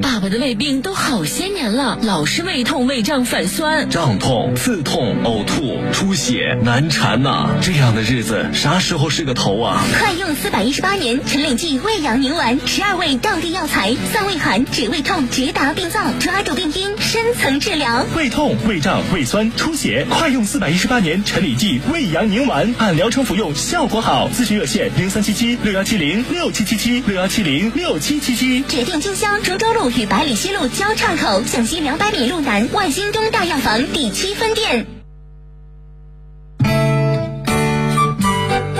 [0.00, 3.88] 爸爸的胃病都好些年了，老是胃痛、胃胀、反酸。
[3.90, 9.82] 胀痛、刺痛、呕吐、出血、难缠呐、这样的日子啥时候是个头啊？
[9.98, 18.06] 快用四百一十八年陈李济胃阳宁丸，十二味道地药材，散胃寒、止胃痛、直达病灶，抓住病因，深层治疗。
[18.16, 24.28] 胃痛、胃胀、胃酸、出血，快用四百一十八年陈李济胃阳宁丸，按疗程服用，效果好。
[24.32, 28.60] 咨询热线零三七七六幺七零六七七七六幺七零六七七七。
[28.62, 34.86] 指定经销株洲路与百里西路交叉口，向西两百米路南万兴东大药房第七分店。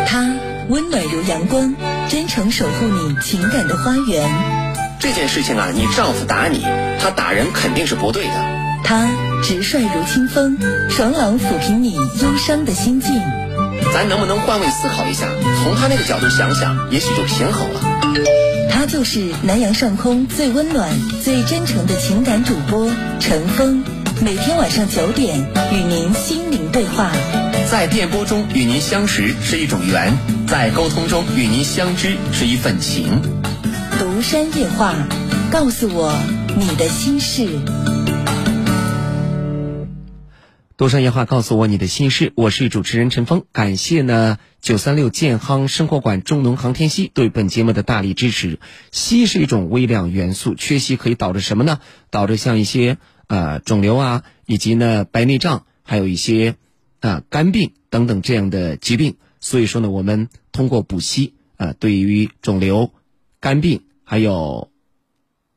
[0.06, 0.34] 他
[0.68, 1.74] 温暖如阳光，
[2.08, 4.28] 真诚守护你情感的花园。
[5.00, 6.62] 这件事情啊，你丈夫打你，
[7.00, 8.34] 他打人肯定是不对的。
[8.84, 9.08] 他
[9.42, 13.20] 直率如清风，爽朗抚平你忧伤的心境。
[13.92, 15.26] 咱能不能换位思考一下，
[15.62, 17.80] 从他那个角度想想，也许就平衡了。
[18.72, 20.90] 他就是南阳上空最温暖、
[21.22, 23.84] 最真诚的情感主播陈峰，
[24.22, 25.38] 每天晚上九点
[25.72, 27.12] 与您心灵对话。
[27.70, 30.16] 在电波中与您相识是一种缘，
[30.48, 33.20] 在沟通中与您相知是一份情。
[33.98, 34.94] 独山夜话，
[35.50, 36.10] 告诉我
[36.56, 37.46] 你的心事。
[40.76, 48.58] 多山夜话告诉我你的心事，我是主持人陈峰，感谢呢九三六健康生活馆中农航天硒对本节目的大力支持。
[48.90, 51.80] 硒是一种微量元素，缺硒可以导致什么呢？
[52.10, 52.96] 导致像一些
[53.26, 56.56] 呃肿瘤啊，以及呢白内障，还有一些
[57.00, 59.16] 啊肝病等等这样的疾病。
[59.40, 62.92] 所以说呢，我们通过补硒啊，对于肿瘤、
[63.40, 64.70] 肝病还有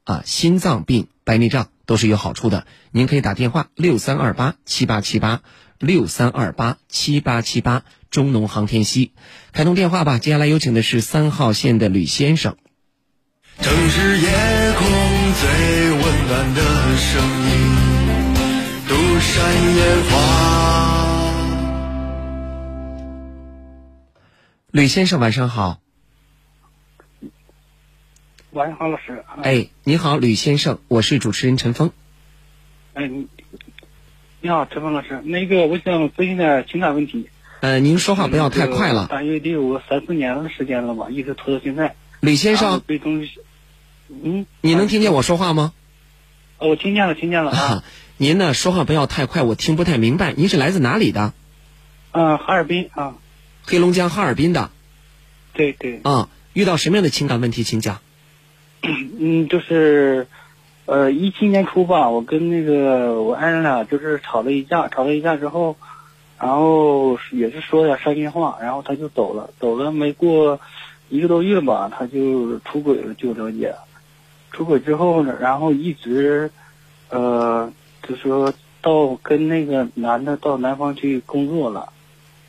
[0.03, 1.69] 啊心脏病、白内障。
[1.85, 5.41] 都是有好处的，您可以打电话六三二八七八七八
[5.79, 9.13] 六三二八七八七八中农航天西，
[9.51, 10.17] 开通电话吧。
[10.17, 12.57] 接下来有请的是三号线的吕先生。
[13.61, 14.27] 城市夜
[14.73, 14.87] 空
[15.39, 16.61] 最温暖的
[16.97, 17.53] 声音，
[18.87, 20.13] 独山烟花。
[24.71, 25.84] 吕先生，晚上好。
[28.55, 29.25] 晚上好，老师。
[29.43, 31.91] 哎，你好，吕先生，我是主持人陈峰。
[32.93, 33.27] 哎，你
[34.39, 35.21] 你好，陈峰老师。
[35.25, 37.27] 那个，我想咨询点情感问题。
[37.59, 39.07] 呃，您说话不要太快了。
[39.07, 41.95] 大约得有三四年的时间了吧，一直拖到现在。
[42.21, 43.39] 吕先生，被东西，
[44.07, 45.73] 嗯，你能听见我说话吗？
[46.57, 47.83] 哦，我听见了，听见了啊。
[48.15, 50.31] 您呢，说话不要太快，我听不太明白。
[50.31, 51.33] 您是来自哪里的？
[52.11, 53.17] 嗯，哈尔滨啊。
[53.65, 54.71] 黑龙江哈尔滨的。
[55.51, 55.99] 对对。
[56.03, 57.99] 啊，遇到什么样的情感问题，请讲。
[59.19, 60.27] 嗯，就是，
[60.85, 65.75] 呃，一七年初吧，我跟那个我爱人俩就是吵了一架，吵了一架之后，
[66.39, 70.59] 然后也是说点伤心话，然后他就走了，走了没过
[71.09, 73.73] 一个多月吧，他就出轨了，据我了解。
[74.51, 76.51] 出轨之后呢，然后一直，
[77.09, 77.71] 呃，
[78.07, 81.91] 就说到跟那个男的到南方去工作了，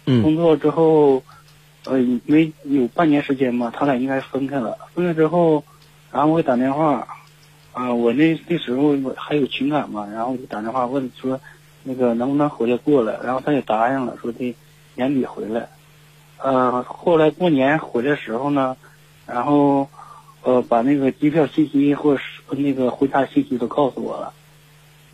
[0.04, 1.22] 嗯，工作之后，
[1.84, 5.64] 呃，没有半年时间吧，他俩应该分开了，分开之后。
[6.16, 7.06] 然后我给打电话，
[7.74, 11.38] 啊，我那那时候还有情感嘛，然后我就打电话问说，
[11.82, 13.18] 那个能不能回来过来？
[13.22, 14.56] 然后他也答应了，说的
[14.94, 15.68] 年底回来。
[16.38, 18.78] 呃，后来过年回来时候呢，
[19.26, 19.90] 然后
[20.42, 24.32] 呃把那个机票信息或者是那个回家信息都告诉我了。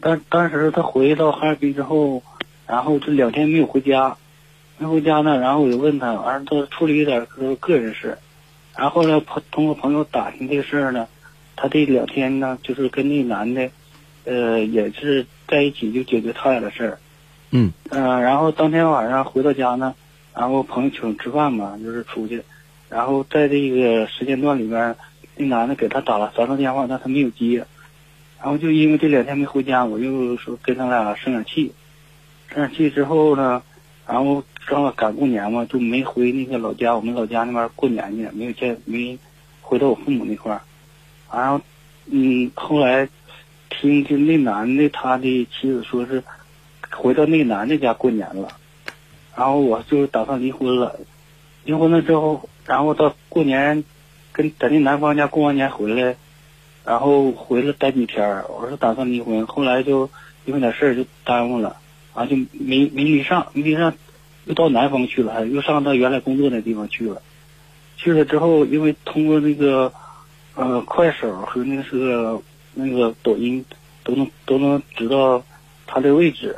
[0.00, 2.22] 当当时他回到哈尔滨之后，
[2.68, 4.16] 然后这两天没有回家，
[4.78, 8.18] 没回家呢，然后我就问他，完了他处理一点个个人事。
[8.76, 11.06] 然后呢，朋通过朋友打听这个事儿呢，
[11.56, 13.70] 他这两天呢，就是跟那男的，
[14.24, 16.98] 呃，也是在一起就解决他俩的事儿。
[17.50, 17.72] 嗯。
[17.90, 19.94] 呃，然后当天晚上回到家呢，
[20.34, 22.42] 然后朋友请吃饭嘛，就是出去，
[22.88, 24.96] 然后在这个时间段里边，
[25.36, 27.64] 那男的给他打了三个电话，但他没有接。
[28.40, 31.72] 然后就因为这两天没回家，我就说跟他俩生点气，
[32.48, 33.62] 生点气之后呢，
[34.06, 39.18] 然后正好赶过年嘛，就没回那个老家，我们老家那边过年去，没有见没
[39.60, 40.60] 回到我父母那块儿。
[41.32, 41.60] 然后，
[42.06, 43.08] 嗯，后来
[43.70, 46.22] 听听那男的他的妻子说是
[46.90, 48.48] 回到那男的家过年了，
[49.36, 50.98] 然后我就打算离婚了。
[51.64, 53.84] 离婚了之后，然后到过年
[54.32, 56.16] 跟在那男方家过完年回来。
[56.84, 60.10] 然后回来待几天，我是打算离婚，后来就
[60.44, 61.76] 因为点事儿就耽误了，
[62.14, 63.94] 啊就没没离上，没上，
[64.44, 67.22] 又到南方去了，又上到原来工作那地方去了。
[67.96, 69.92] 去了之后，因为通过那个
[70.54, 72.38] 呃快手和那个是
[72.74, 73.64] 那个抖音
[74.04, 75.44] 都能都能知道
[75.86, 76.56] 他的位置。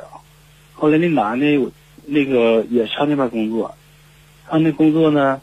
[0.73, 1.71] 后来那男的
[2.05, 3.75] 那个也上那边工作，
[4.49, 5.41] 上那工作呢。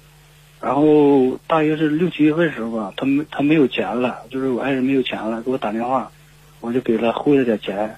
[0.61, 6.13] 然后大约是六七月份时候吧，他没他没有钱了，就是我爱人没有钱了，给我打电话，
[6.61, 7.97] 我就给他汇了点钱，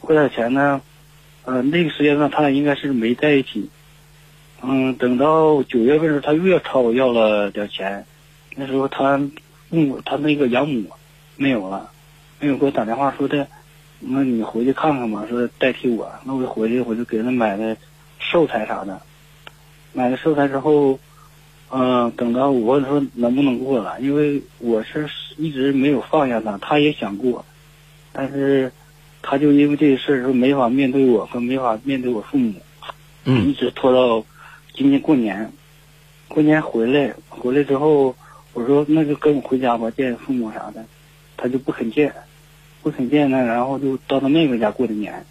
[0.00, 0.80] 汇点钱呢，
[1.48, 3.70] 呃，那个时间段他俩应该是没在一起，
[4.62, 8.04] 嗯，等到九月份时候，他又要朝我要了点钱，
[8.54, 9.16] 那时候他
[9.70, 10.90] 父母他那个养母
[11.36, 11.90] 没有了，
[12.38, 13.46] 没有给我打电话说的，
[13.98, 17.74] 那你回去看看吧，说代替我，那我就回去我就给他买的
[18.18, 19.00] 寿材啥的，
[19.94, 20.98] 买了寿材之后。
[21.70, 27.44] 嗯，等到我问说能不能过了，因为我是一直没有放下他，他也想过，
[28.10, 28.72] 但是
[29.22, 32.54] 他就因为这个事儿说没法面对我和没法面对我父母，
[33.24, 34.24] 嗯，一直拖到
[34.74, 35.50] 今年过年，
[36.28, 38.14] 过年回来回来之后，
[38.52, 40.84] 我说那就跟我回家吧，见父母啥的，
[41.36, 42.12] 他就不肯见，
[42.82, 45.24] 不肯见呢，然后就到他妹妹家过的年，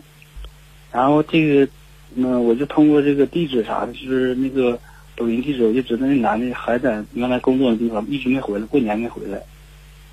[0.91, 1.71] 然后这个，
[2.15, 4.79] 那，我就通过这个地址啥的，就是那个。
[5.19, 9.41] 抖音地址我就知道那男的还在原来工作的地方，一直没回来，过年没回来。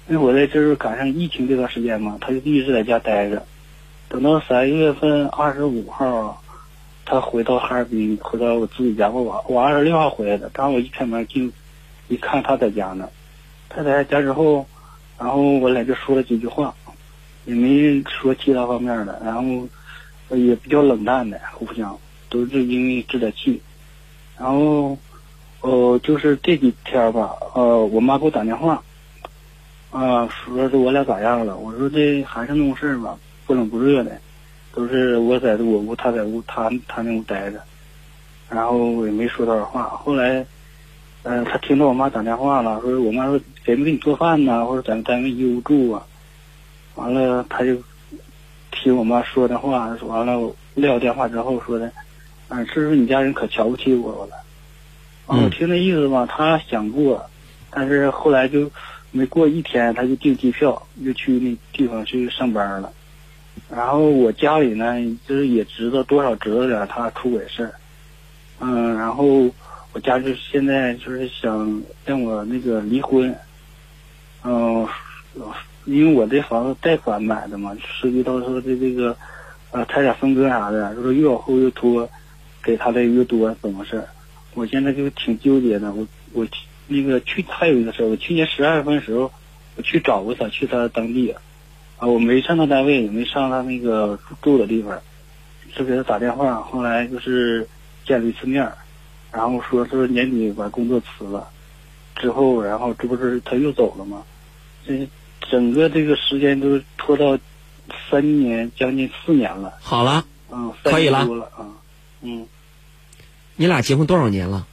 [0.07, 3.45] 没回来就是赶上疫情这段时间嘛，他就一直在家待着。
[4.15, 6.41] 等到三月份二十五号，
[7.05, 9.11] 他回到哈尔滨，回到我自己家。
[9.11, 11.53] 我我二十六号回来的，刚我一开门进，
[12.07, 13.09] 一看他在家呢。
[13.69, 14.65] 他在家之后，
[15.19, 16.73] 然后我俩就说了几句话，
[17.45, 19.43] 也没说其他方面的，然后
[20.37, 21.99] 也比较冷淡的，互相
[22.29, 23.61] 都是因为置点气。
[24.39, 24.97] 然后，
[25.63, 28.81] 呃，就是这几天吧，呃，我妈给我打电话，
[29.91, 31.57] 啊，说是我俩咋样了？
[31.57, 34.19] 我说这还是那种事吧，不冷不热的，
[34.73, 37.61] 都是我在我屋，他在屋，他他那屋待着，
[38.49, 39.89] 然后也没说多少话。
[39.89, 40.45] 后来，
[41.23, 46.03] 嗯，他听到我妈打电话了，说我妈说给没给你做饭呢，或者在单位一屋住啊？
[46.95, 47.77] 完了，他就
[48.71, 51.91] 听我妈说的话，完了撂电话之后说的。
[52.49, 54.37] 啊，是不是你家人可瞧不起我了？
[55.27, 57.25] 我听那意思吧，他想过，
[57.71, 58.71] 但是后来就
[59.11, 62.93] 没过一天，他就订机票，又去那地方去上班了。
[63.71, 64.95] 然后我家里呢，
[65.27, 67.75] 就是也知道多少知道点他出轨事儿。
[68.61, 69.51] 嗯，然后
[69.93, 73.35] 我家就现在就是想让我那个离婚。
[74.45, 74.87] 嗯，
[75.85, 79.17] 因为我这房子贷款买的嘛，涉及到说的这个
[79.73, 82.09] 呃财产分割啥的，就是越往后越拖。
[82.67, 84.03] 给他的越多怎么事？
[84.55, 85.93] 我现在就挺纠结的。
[85.93, 86.47] 我我
[86.87, 89.31] 那个去还有一个事儿，我去年十二月份时候，
[89.77, 91.31] 我去找过他，去他当地
[92.05, 95.01] 啊，我没上他单位，也没上他那个住的地方，
[95.75, 96.61] 就给他打电话。
[96.61, 97.67] 后来就是
[98.05, 98.71] 见了一次面，
[99.33, 101.49] 然后说是年底把工作辞了，
[102.15, 104.23] 之后然后这不是他又走了吗？
[104.87, 105.09] 这
[105.49, 107.39] 整个这个时间都拖到
[108.11, 109.73] 三年，将近四年了。
[109.81, 111.21] 好了，嗯，可以了
[111.57, 111.65] 啊，
[112.21, 112.47] 嗯。
[113.57, 114.67] 你俩结婚多少年了？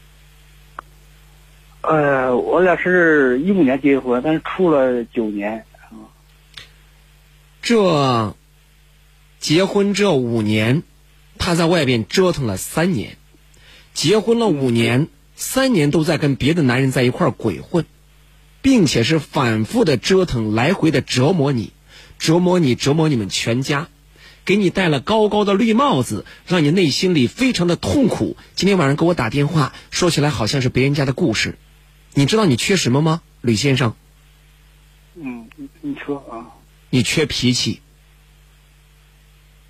[1.84, 5.64] 呃，我俩是一五年结婚，但是处了九年。
[7.62, 8.36] 这
[9.40, 10.84] 结婚这五年，
[11.38, 13.18] 他在外边折腾了三年。
[13.94, 17.86] 结婚了五年，三年都在跟别的男人在一块鬼混，
[18.62, 21.74] 并且是反复的折腾，来回的折磨你，
[22.18, 23.90] 折磨你，折磨你们全家。
[24.44, 28.38] 给你戴了高高的绿帽子，让你内心里非常的痛苦。
[28.56, 31.60] 今天晚上给我打电话，说起来好像是别人家的故事。
[32.16, 33.94] 你知道你缺什么吗，吕先生？
[35.16, 36.61] 嗯，你你说啊。
[36.92, 37.82] 你缺脾气。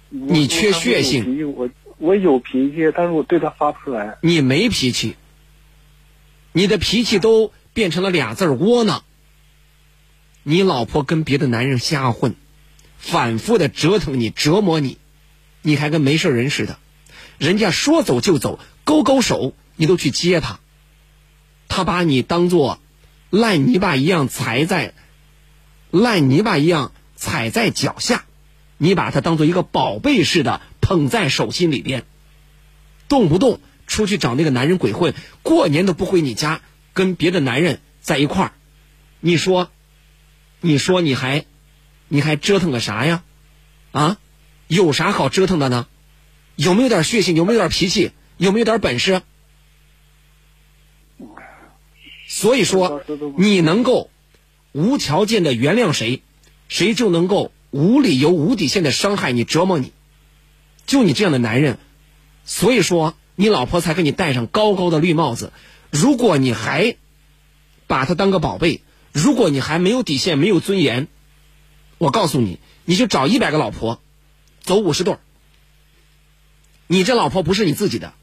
[0.09, 1.53] 你缺血性。
[1.55, 4.17] 我我有脾气，但是我对他发不出来。
[4.21, 5.15] 你没脾气。
[6.51, 9.05] 你的脾气都变成了俩字窝囊。
[10.43, 12.35] 你老婆跟别的男人瞎混，
[12.97, 14.97] 反复的折腾你、折磨你，
[15.61, 16.77] 你还跟没事人似的。
[17.37, 20.59] 人家说走就走，勾勾手你都去接他，
[21.67, 22.79] 他把你当做
[23.29, 24.93] 烂泥巴一样踩在
[25.91, 26.91] 烂泥巴一样
[27.21, 28.25] 踩在脚下，
[28.79, 32.03] 你把它当做一个宝贝似的捧在手心里边，
[33.07, 35.13] 动不动出去找那个男人鬼混，
[35.43, 36.61] 过年都不回你家，
[36.93, 38.51] 跟别的男人在一块儿，
[39.19, 39.69] 你说，
[40.61, 41.45] 你说你还
[42.07, 43.23] 你还折腾个啥呀？
[43.91, 44.17] 啊，
[44.65, 45.85] 有啥好折腾的呢？
[46.55, 47.35] 有没有点血性？
[47.35, 48.13] 有没有点脾气？
[48.37, 49.21] 有没有点本事？
[52.27, 53.03] 所以说，
[53.37, 54.09] 你能够
[54.71, 56.23] 无条件的原谅谁，
[56.71, 59.91] 谁就能够无理由、无底线的伤害你、折磨你。
[60.85, 61.77] 就你这样的男人，
[62.45, 65.51] 所以说你老婆才给你戴上高高的绿帽子。
[65.89, 66.95] 如果你还
[67.87, 71.09] 把她当个宝贝，如果你还没有底线、没有尊严，
[71.97, 74.01] 我告诉你，你就找一百个老婆，
[74.61, 75.19] 走五十对儿。
[76.87, 78.13] 你这老婆不是你自己的，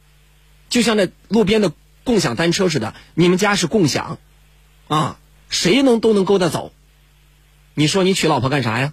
[0.70, 4.18] 就像那路边的共享单车似的，你们家是共享，
[4.88, 5.18] 啊，
[5.50, 6.72] 谁能都能勾搭走。
[7.78, 8.92] 你说你娶老婆干啥呀？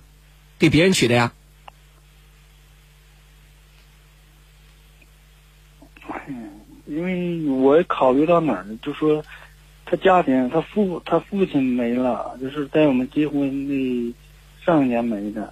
[0.59, 1.33] 给别人娶的呀？
[6.85, 8.77] 因为我考虑到哪儿呢？
[8.83, 9.25] 就说
[9.87, 14.13] 他家庭，他父他父亲没了，就是在我们结婚的
[14.63, 15.51] 上一年没的，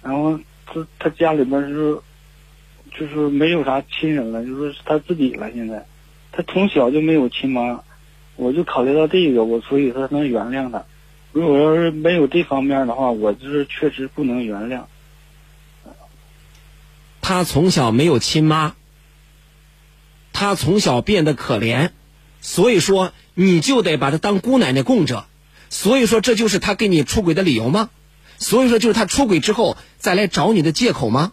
[0.00, 2.00] 然后他他家里边就是
[2.96, 5.50] 就是没有啥亲人了，就说是他自己了。
[5.50, 5.84] 现在
[6.30, 7.82] 他从小就没有亲妈，
[8.36, 10.84] 我就考虑到这个，我所以说能原谅他。
[11.32, 14.84] 如果要是没有这方面的话，我就是确实不能原谅。
[17.20, 18.74] 他从小没有亲妈，
[20.32, 21.90] 他从小变得可怜，
[22.40, 25.26] 所以说你就得把他当姑奶奶供着。
[25.68, 27.90] 所以说这就是他给你出轨的理由吗？
[28.38, 31.32] 所以说就是他出轨之后再来找你的借口吗？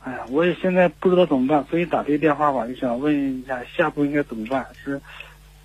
[0.00, 4.66] 哎呀，我也现在不知道怎么办，所以打这个电话吧，就想问一下下步应该怎么办？
[4.84, 5.00] 是，呃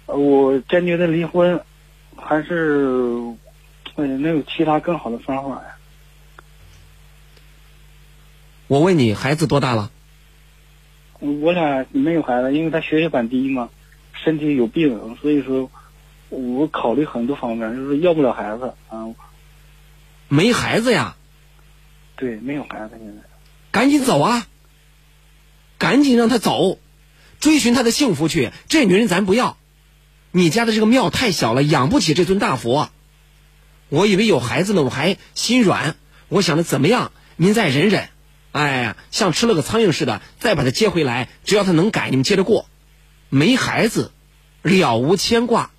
[0.06, 1.64] 我坚决的离婚，
[2.16, 2.86] 还是
[3.96, 5.76] 嗯能有其他更好的方法呀？
[8.68, 9.92] 我问你，孩子多大了？
[11.20, 13.70] 我俩没有孩子，因为他血小板低嘛，
[14.14, 15.72] 身体有病，所以说
[16.30, 19.08] 我考虑很多方面，就是要不了孩子啊。
[20.28, 21.16] 没孩子呀？
[22.16, 23.24] 对，没有孩子现在。
[23.72, 24.48] 赶紧走啊！
[25.78, 26.80] 赶紧让他走，
[27.40, 28.52] 追寻他的幸福去。
[28.68, 29.58] 这女人咱不要。
[30.36, 32.90] 你家的这个庙太小了，养不起这尊大佛。
[33.90, 35.96] 我以为有孩子呢，我还心软。
[36.28, 38.10] 我想着怎么样，您再忍忍。
[38.52, 42.68] 哎呀，像吃了个苍蝇似的，再把他接回来，只要他能改，你们接着过。
[43.30, 44.12] 没孩子，
[44.64, 45.70] 了无牵挂。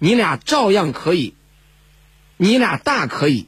[0.00, 1.36] 你俩照样可以，
[2.36, 3.46] 你俩大可以。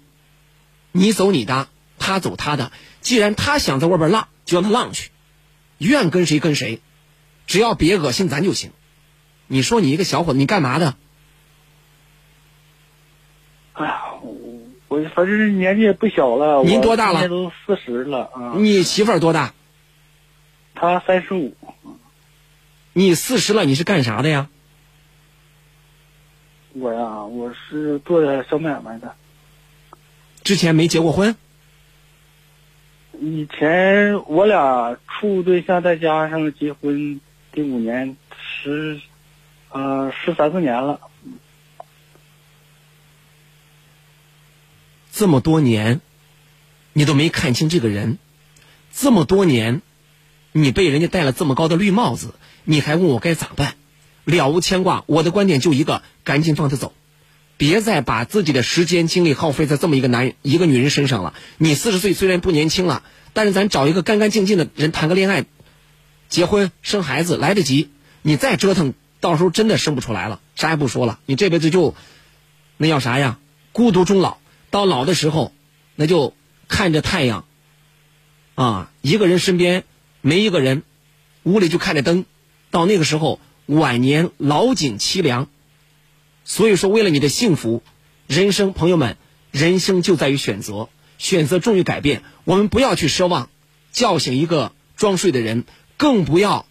[0.93, 1.67] 你走你的，
[1.99, 2.71] 他走他的。
[3.01, 5.11] 既然他想在外边浪，就让他浪去，
[5.79, 6.81] 愿跟谁跟谁，
[7.49, 8.71] 只要别恶心咱就行。
[9.47, 10.97] 你说你一个小伙子，你干嘛的？
[13.75, 16.63] 哎呀，我我反正年纪也不小了。
[16.63, 17.29] 您多大了？
[17.29, 18.55] 都四十了啊。
[18.57, 19.53] 你媳妇儿多大？
[20.75, 21.57] 她三十五。
[22.93, 24.49] 你四十了，你是干啥的呀？
[26.73, 29.15] 我呀，我是做的小买卖的。
[30.43, 31.37] 之前没结过婚？
[33.21, 37.21] 以前我俩处对象，再加上结婚
[37.53, 39.01] 第五年，十
[39.75, 41.01] 呃十三四年了。
[45.11, 46.01] 这么多年，
[46.93, 48.19] 你都没看清这个人，
[48.93, 49.83] 这么多年，
[50.53, 53.75] 你被人家戴了这么高的绿帽子，你还问我该咋办？
[54.25, 55.03] 了无牵挂。
[55.07, 56.93] 我的观点就一个，赶紧放他走，
[57.57, 61.35] 别再把自己的时间精力耗费在这么一个男人、一个女人身上了。
[61.59, 63.03] 你四十岁虽然不年轻了，
[63.33, 65.47] 但是咱找一个干干净净的人谈个恋爱，
[66.29, 67.91] 结婚生孩子来得及。
[68.23, 68.95] 你再折腾，
[69.25, 71.95] 到时候真的生不出来了，啥也不说了，你这辈子就
[72.77, 73.39] 那叫啥呀？
[73.73, 74.37] 孤独终老。
[74.69, 75.51] 到老的时候，
[75.95, 76.35] 那就
[76.69, 77.47] 看着太阳，
[78.55, 79.85] 啊，一个人身边
[80.21, 80.83] 没一个人，
[81.43, 82.27] 屋里就看着灯，
[82.71, 85.49] 到那个时候晚年老景凄凉。
[86.45, 87.83] 所以说，为了你的幸福，
[88.27, 89.17] 人生朋友们，
[89.51, 92.23] 人生就在于选择，选择重于改变。
[92.45, 93.49] 我们不要去奢望
[93.91, 95.65] 叫醒一个装睡的人，
[95.97, 96.67] 更不要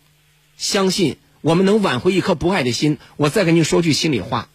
[0.56, 4.48] 相信我们能挽回一颗不爱的心，我再跟您说句心里话。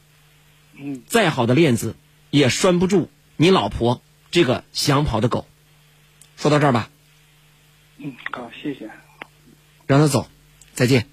[0.74, 1.97] 嗯，再好的链子
[2.30, 5.47] 也拴不住你老婆这个想跑的狗。
[6.36, 6.89] 说到这儿吧。
[7.99, 8.89] 嗯，好，谢谢。
[9.86, 10.28] 让他走，
[10.72, 11.07] 再见。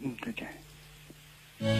[0.00, 0.48] 嗯，再见。
[1.60, 1.70] 人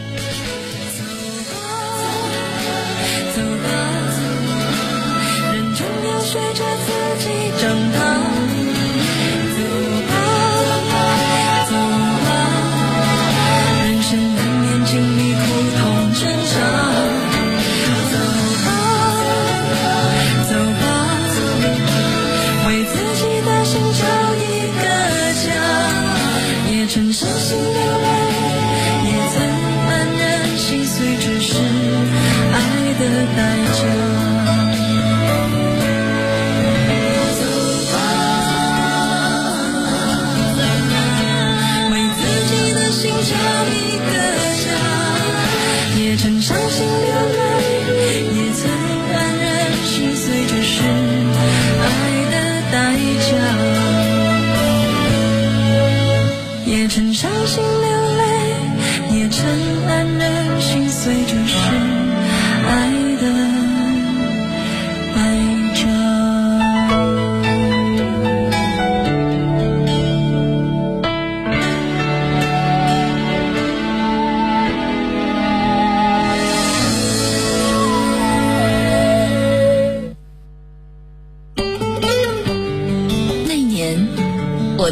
[5.75, 7.27] 就要学着自己
[7.59, 8.38] 长大。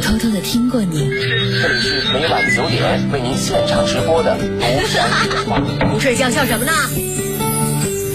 [0.07, 0.99] 偷偷的听过你。
[0.99, 5.59] 这里是每晚九点为您现场直播的独山夜话。
[5.91, 6.71] 不睡觉笑什么呢？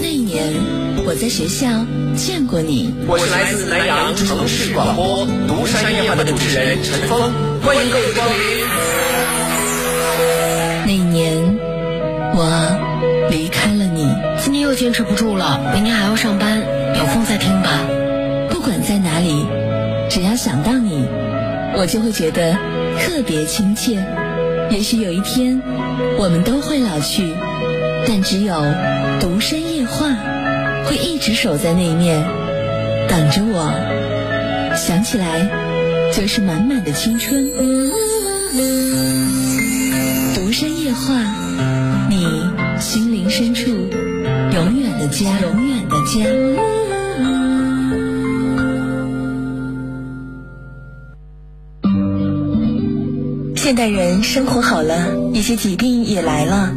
[0.01, 0.55] 那一年，
[1.05, 1.67] 我在学校
[2.15, 2.91] 见过你。
[3.07, 7.31] 我是来自南阳城市广播独山夜话的主持人陈峰，
[7.61, 8.35] 欢迎各位光临。
[10.87, 11.59] 那一年，
[12.33, 14.09] 我离开了你。
[14.41, 16.57] 今天又坚持不住了，明天还要上班，
[16.97, 17.69] 有空再听吧。
[18.49, 19.45] 不管在哪里，
[20.09, 21.05] 只要想到你，
[21.75, 22.53] 我就会觉得
[22.99, 24.03] 特别亲切。
[24.69, 25.61] 也许有一天，
[26.17, 27.33] 我们都会老去，
[28.07, 28.55] 但只有
[29.19, 30.07] 独山夜话
[30.85, 32.25] 会一直守在那一面，
[33.09, 33.71] 等着我。
[34.75, 35.49] 想起来，
[36.13, 37.45] 就是满满的青春。
[40.33, 41.13] 独山夜话，
[42.09, 42.27] 你
[42.79, 46.82] 心灵深处永远的家，永远的家。
[53.73, 56.75] 现代人生活好了，一些疾病也来了。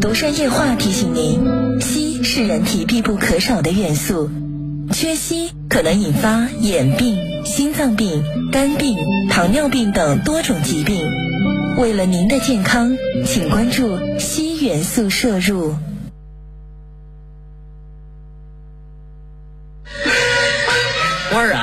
[0.00, 1.40] 独山夜话提醒您：
[1.78, 4.28] 硒是人体必不可少的元素，
[4.90, 8.98] 缺硒可能引发眼病、心脏病、肝病、
[9.30, 11.00] 糖尿病等多种疾病。
[11.78, 15.76] 为了您的健康，请关注硒元素摄入。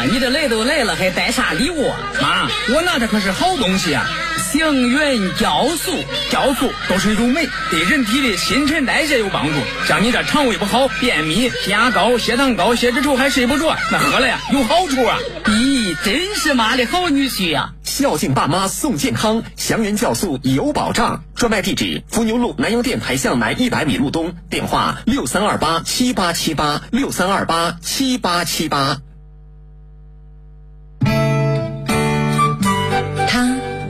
[0.06, 1.98] 你这来都来了，还带啥礼物啊？
[2.22, 4.06] 妈，我拿的可是好东西啊！
[4.52, 5.92] 祥云酵素，
[6.32, 9.54] 酵素都是一种酶，对人体的新陈代谢有帮助。
[9.88, 15.20] 像你这肠胃不好、便秘、血压高、血糖高、血脂稠还睡不着，那喝了呀有好处啊！
[15.46, 21.24] 咦，真是妈的好女婿呀、孝敬爸妈送健康，祥云酵素有保障。
[21.36, 28.98] 专卖地址：伏牛路南阳店牌向南一百米路东，电话六三二八七八七八六三二八七八七八。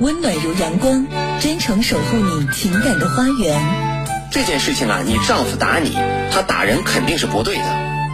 [0.10, 1.06] 温暖如阳光，
[1.40, 3.62] 真诚守护你情感的花园。
[4.32, 5.96] 这件事情啊，你丈夫打你，
[6.32, 7.64] 他打人肯定是不对的。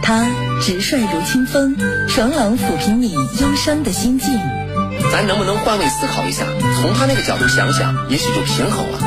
[0.02, 0.26] 他
[0.60, 1.74] 直率如清风，
[2.06, 4.38] 爽朗抚平你忧伤的心境。
[5.10, 6.44] 咱能不能换位思考一下，
[6.82, 8.98] 从他那个角度想想，也许就平衡了。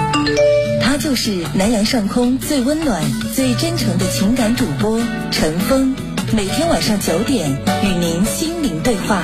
[0.82, 3.04] 他就是南阳上空最温暖、
[3.36, 5.96] 最真诚的情感主播陈峰，
[6.34, 7.52] 每天晚上九点
[7.84, 9.22] 与您心灵对话。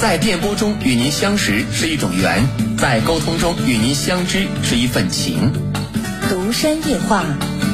[0.00, 2.40] 在电波中与您相识是一种缘，
[2.78, 5.52] 在沟通中与您相知是一份情。
[6.30, 7.24] 独山夜话，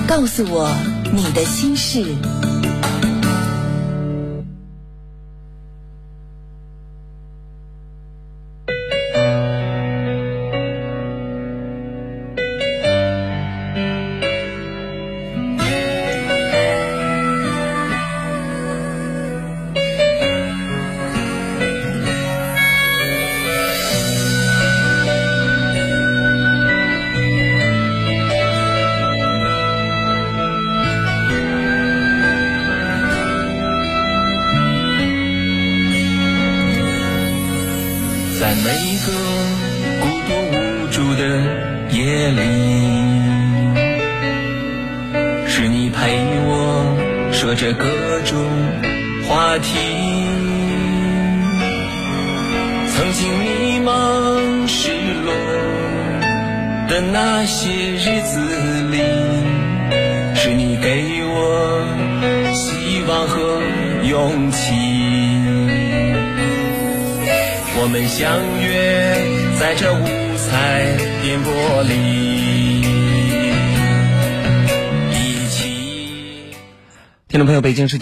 [0.09, 0.75] 告诉我
[1.13, 2.03] 你的心事。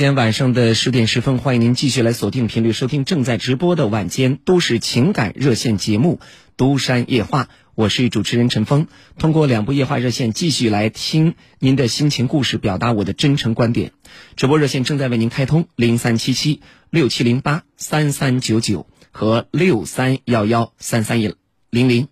[0.02, 6.18] 众朋友，北京时间晚上的十点十分，欢迎您继续来锁定频率收听正在直播的晚间都市情感热线节目
[6.56, 7.44] 《都山夜话》，
[7.76, 8.88] 我是主持人陈峰。
[9.16, 13.92] 通过两部夜话热线，继续来听您的心情故事，表达我的真诚观点。
[14.34, 21.32] 直播热线正在为您开通零三七七六七零八三三九九和六三幺幺三三一
[21.70, 22.08] 零零。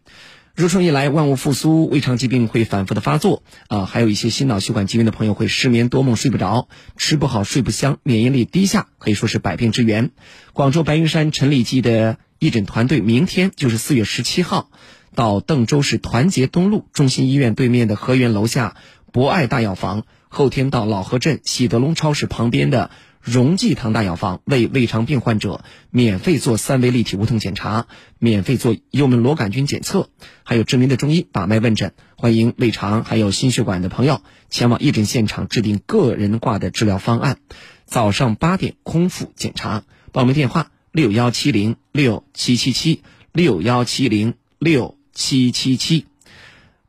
[0.57, 10.11] 入春以来，万物复苏，胃肠疾病会反复的发作啊，还有一些心脑血管疾病的朋友会失眠多梦、睡不着、吃不好、睡不香、免疫力低下，可以说是百病之源。
[10.53, 14.71] 广州白云山陈李济的义诊团队，明天就是四月十七号，
[15.15, 18.77] 到邓州市团结东路中心医院对面的河源楼下
[19.13, 22.91] 博爱大药房，后天到老河镇喜德隆超市旁边的。
[23.21, 27.87] 荣济堂大药房为胃肠病患者免费做三维立体无痛检查，
[28.19, 30.09] 免费做幽门螺杆菌检测，
[30.43, 31.93] 还有知名的中医把脉问诊。
[32.17, 37.39] 欢迎胃肠还有心血管的朋友前往义诊现场，制定个人化的治疗方案。
[37.85, 43.03] 早上八点空腹检查，报名电话六幺七零六七七七
[43.33, 46.07] 六幺七零六七七七。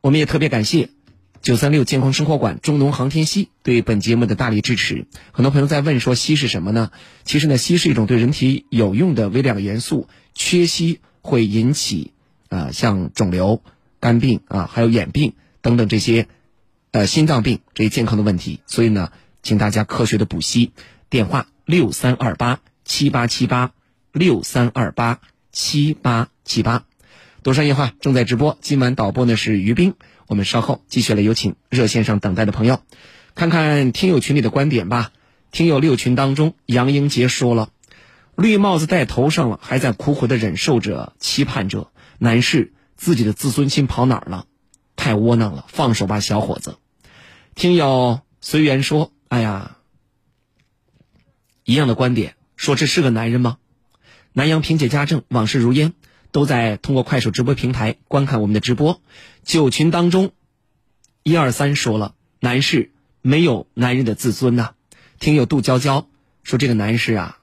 [0.00, 0.88] 我们也特别感谢。
[1.42, 5.06] 九三六健康生活馆中农航天硒对本节目的大力支持。
[5.32, 6.92] 很多朋友在问说硒是什么呢？
[7.24, 12.12] 其实呢，硒是一种对人体有用的微量元素，缺硒会引起
[12.48, 13.60] 啊、像肿瘤、
[13.98, 15.32] 肝病啊，还有眼病
[15.62, 16.28] 等等这些
[16.92, 18.60] 呃心脏病这些健康的问题。
[18.68, 19.10] 所以呢，
[19.42, 20.70] 请大家科学的补硒。
[21.10, 23.72] 电话六三二八七八七八
[24.12, 25.18] 六三二八
[25.50, 26.84] 七八七八。
[27.42, 29.96] 多山夜话正在直播，今晚导播呢是于冰。
[30.32, 32.80] 我们稍后继续来有请热线上等待的朋友，
[33.34, 35.12] 看看听友群里的观点吧。
[35.50, 37.68] 听友六群当中，杨英杰说了
[38.34, 44.46] ：“绿帽子戴头上了，还在苦苦的忍受着、期盼着，男士自己的自尊心跑哪儿了？
[44.96, 46.76] 太窝囊了，放手吧，小伙子。”
[47.54, 49.76] 听友随缘说：“哎呀，
[51.64, 53.58] 一样的观点，说这是个男人吗？”
[54.32, 55.92] 南阳萍姐家政，往事如烟。
[56.32, 59.00] 都在通过快手直播平台观看我们的直播。
[59.44, 60.32] 九群当中，
[61.22, 64.72] 一二三说了，男士没有男人的自尊呐、
[65.20, 66.08] 听友杜娇娇
[66.42, 67.38] 说，这个男士啊，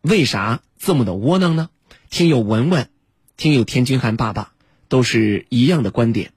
[0.00, 1.68] 为啥这么的窝囊呢？
[2.08, 2.88] 听友文文，
[3.36, 4.52] 听友天君涵爸爸，
[4.88, 6.32] 都是一样的观点。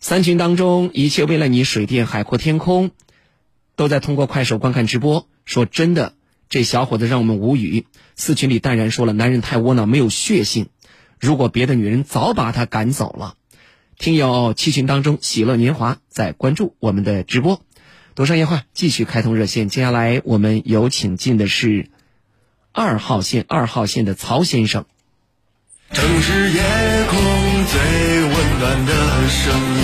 [0.00, 2.92] 三群当中，一切为了你，水电海阔天空，
[3.74, 5.28] 都在通过快手观看直播。
[5.44, 6.14] 说真的。
[6.48, 7.86] 这小伙子让我们无语。
[8.14, 10.68] 四群里淡然说了：“男人太窝囊，没有血性。
[11.20, 13.34] 如果别的女人早把他赶走了。”
[13.98, 17.62] 听友七群当中，喜乐年华在关注我们的直播。
[18.14, 21.88] 独山夜话继续开通热线，接下来我们有请进的是
[22.72, 24.84] 二号线二号线的曹先生。
[25.92, 26.62] 城市夜
[27.10, 27.20] 空
[27.66, 27.80] 最
[28.22, 29.82] 温暖的声音，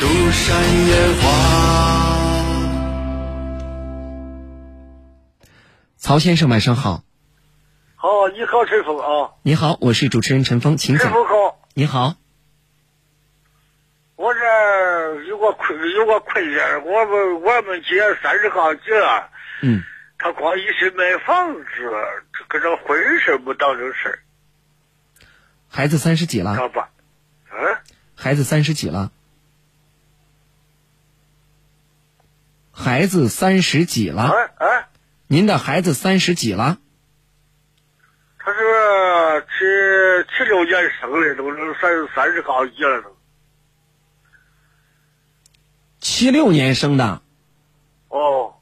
[0.00, 2.05] 独山烟花。
[6.06, 7.02] 曹先生，晚上好。
[7.96, 9.32] 好，你好，陈峰啊。
[9.42, 11.02] 你好，我是主持人陈峰，请讲。
[11.02, 11.66] 陈峰好。
[11.74, 12.14] 你好。
[14.14, 17.88] 我这有个困，有个困难，我们我们姐
[18.22, 19.30] 三十好几了。
[19.62, 19.82] 嗯。
[20.16, 21.64] 他光一心买房子，
[22.46, 24.20] 搁这婚事不当正事
[25.68, 26.56] 孩子三十几了？
[27.50, 27.78] 嗯。
[28.14, 29.10] 孩子三十几了？
[32.70, 34.30] 孩子三十几了？
[35.28, 36.78] 您的孩子三十几了？
[38.38, 43.16] 他是七七六年生的，都是三三十好几了都。
[45.98, 47.22] 七六年生的。
[48.08, 48.54] 哦。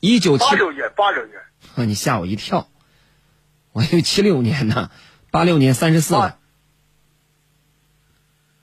[0.00, 1.38] 一九七八六年，八六年。
[1.76, 1.84] 啊！
[1.84, 2.68] 你吓我一跳，
[3.70, 4.90] 我以为七六年呢，
[5.30, 6.40] 八六年三十四了，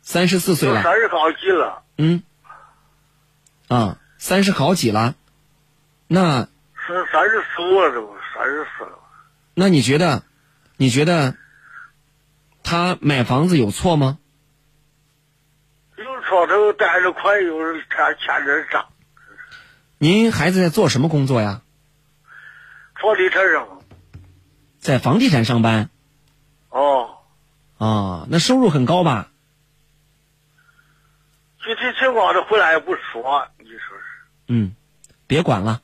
[0.01, 0.83] 三十四岁了。
[0.83, 1.83] 三十好几了。
[1.97, 2.23] 嗯。
[3.69, 5.15] 啊，三十好几了，
[6.07, 6.49] 那。
[6.93, 8.99] 是三十四了，都三十四了。
[9.53, 10.23] 那你觉得，
[10.77, 11.35] 你觉得
[12.63, 14.19] 他买房子有错吗？
[15.97, 18.87] 有错，他又贷着款，又是欠欠着账。
[19.97, 21.61] 您孩子在做什么工作呀？
[23.01, 23.67] 房地产上。
[24.79, 25.89] 在房地产上班。
[26.69, 27.17] 哦。
[27.77, 29.29] 啊，那收入很高吧？
[31.59, 34.03] 具体情况他回来也不说，你说是？
[34.47, 34.73] 嗯，
[35.27, 35.81] 别管了。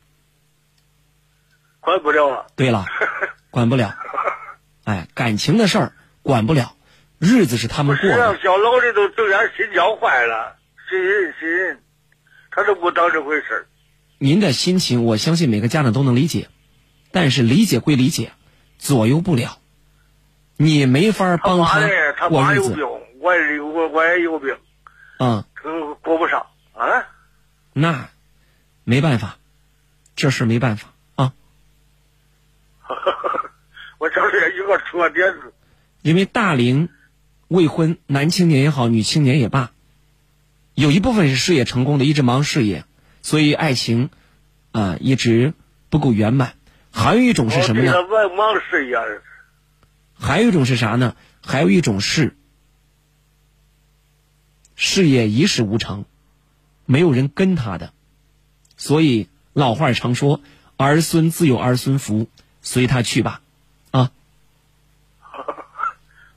[1.86, 2.48] 管不了了。
[2.56, 2.86] 对了，
[3.52, 3.96] 管不了。
[4.84, 6.76] 哎，感情的事儿管不了，
[7.20, 8.40] 日子是他们过的。
[8.42, 9.08] 小老的都
[9.56, 10.58] 心教坏了，
[10.90, 11.84] 信人信人，
[12.52, 13.68] 他都不当这回事儿。
[14.18, 16.50] 您的心情，我相信每个家长都能理解，
[17.12, 18.32] 但是理解归理解，
[18.80, 19.60] 左右不了。
[20.58, 21.82] 你没法帮他
[22.30, 22.86] 过日子妈有病，
[23.20, 23.32] 我
[23.74, 24.58] 我我也有病，
[25.20, 27.06] 啊、这过不上啊。
[27.74, 28.10] 那
[28.84, 29.38] 没办法，
[30.16, 31.34] 这事没办法啊，
[34.06, 35.52] 我这是一个车点子，
[36.04, 36.90] 因为大龄
[37.48, 39.72] 未婚男青年也好，女青年也罢，
[40.76, 42.86] 有一部分是事业成功的，一直忙事业，
[43.24, 44.12] 所以爱情
[44.74, 45.56] 啊、一直
[45.90, 46.54] 不够圆满。
[46.92, 47.94] 还有一种是什么呢？
[47.94, 48.96] 我这个忙事业，
[50.14, 51.16] 还有一种是啥呢？
[51.44, 52.36] 还有一种是
[54.76, 56.06] 事业一事无成，
[56.86, 57.92] 没有人跟他的，
[58.78, 60.42] 所以老话儿常说
[60.78, 62.28] “儿孙自有儿孙福”，
[62.62, 63.42] 随他去吧。
[63.92, 64.12] 啊，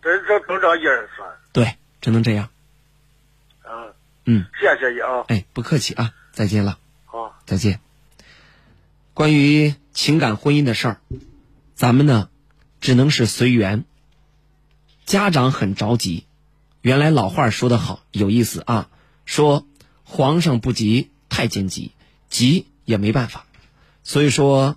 [0.09, 1.23] 这这都这意思。
[1.53, 2.49] 对，只能这样。
[3.63, 3.93] 啊，
[4.25, 5.25] 嗯，谢谢你啊。
[5.29, 6.79] 哎，不客气啊，再见了。
[7.05, 7.81] 好，再见。
[9.13, 11.01] 关于情感婚姻的事儿，
[11.75, 12.31] 咱们呢，
[12.81, 13.85] 只能是随缘。
[15.05, 16.25] 家长很着急，
[16.81, 18.89] 原来老话说得好，有意思啊，
[19.27, 19.67] 说
[20.05, 21.93] 皇上不急太监急，
[22.31, 23.45] 急也没办法。
[24.05, 24.77] 所以说，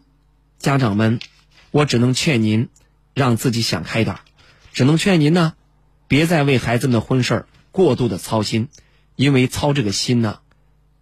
[0.58, 1.20] 家长们，
[1.72, 2.68] 我只能劝您，
[3.14, 4.22] 让自己想开点儿
[4.74, 5.54] 只能劝您呢，
[6.08, 8.70] 别再为孩子们的婚事儿过度的操心，
[9.16, 10.40] 因为操这个心呢，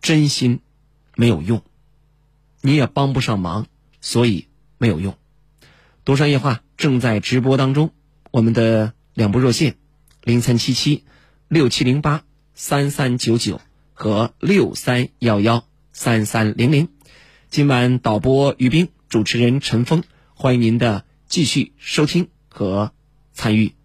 [0.01, 0.61] 真心
[1.15, 1.63] 没有用，
[2.61, 3.67] 你也帮不上忙，
[4.01, 4.47] 所以
[4.77, 5.15] 没有用。
[6.03, 7.91] 独山夜话正在直播当中，
[8.31, 9.75] 我们的两部热线
[10.23, 11.03] 零三七七
[11.47, 12.23] 六七零八
[12.55, 13.61] 三三九九
[13.93, 16.89] 和六三幺幺三三零零。
[17.49, 20.03] 今晚导播于斌，主持人陈峰，
[20.33, 22.93] 欢迎您的继续收听和
[23.39, 23.78] 参与。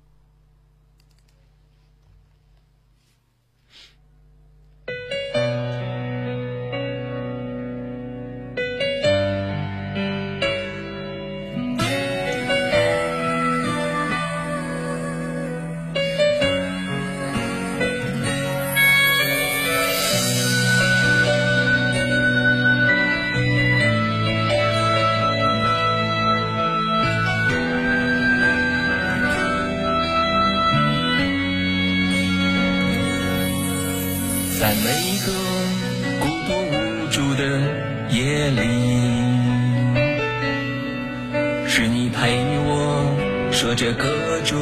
[43.74, 44.58] 着各种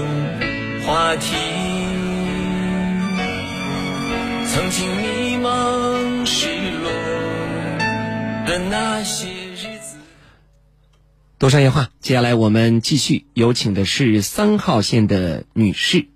[0.85, 1.35] 话题。
[4.47, 6.49] 曾经迷茫失
[6.83, 6.91] 落
[8.47, 9.97] 的那些日子。
[11.39, 16.07] 多少年话，接下来我们继续有请的是三号线的女士。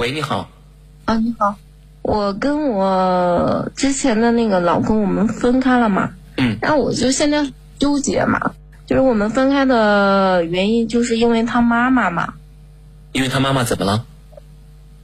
[0.00, 0.48] 喂，你好。
[1.04, 1.56] 啊，你好，
[2.00, 7.46] 我跟我之前的那个老公我们分开了嘛，嗯，然后我就现在
[7.78, 8.52] 纠结嘛，
[8.86, 12.32] 就是我们分开的原因就是因为他妈妈嘛，
[13.12, 14.06] 因为他妈妈怎么了？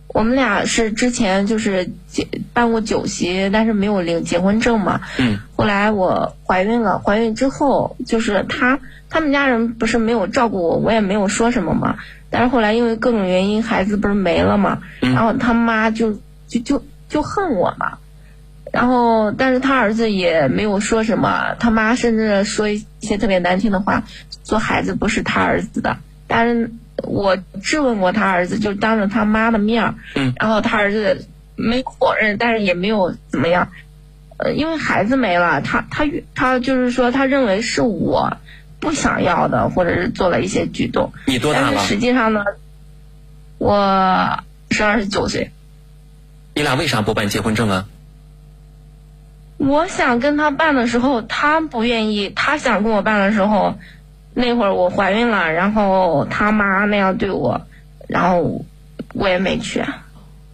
[0.07, 5.03] 我们俩是之前就是结办过酒席，但是没有领结婚证嘛。
[5.19, 5.41] 嗯。
[5.57, 11.99] 后来我怀孕了，怀孕之后就是他他们家人不是没有照顾我，我也没有说什么嘛。
[12.31, 16.13] 但是后来因为各种原因，孩子不是没了嘛，然后他妈就
[16.49, 17.99] 就就就恨我嘛。
[18.73, 24.03] 然后，但是他儿子也没有说什么，他妈甚至说一些特别难听的话，
[24.45, 25.97] 说孩子不是他儿子的。
[26.27, 26.71] 但是
[27.03, 33.71] 我质问过他儿子，就当着他妈的面儿，嗯，然后他儿子没否认，但是也没有怎么样。
[34.39, 36.05] 呃，因为孩子没了，他他
[36.35, 38.37] 他就是说，他认为是我
[38.79, 41.13] 不想要的，或者是做了一些举动。
[41.27, 42.45] 你多大了但是实际上呢，
[43.59, 44.41] 我
[44.71, 45.51] 是二十九岁。
[46.55, 47.87] 你俩为啥不办结婚证啊？
[49.59, 53.79] 我想跟他办的时候，他不愿意；他想跟我办的时候，
[54.35, 57.67] 那会儿我怀孕了，然后他妈那样对我，
[58.07, 58.65] 然后
[59.15, 59.83] 我也没去。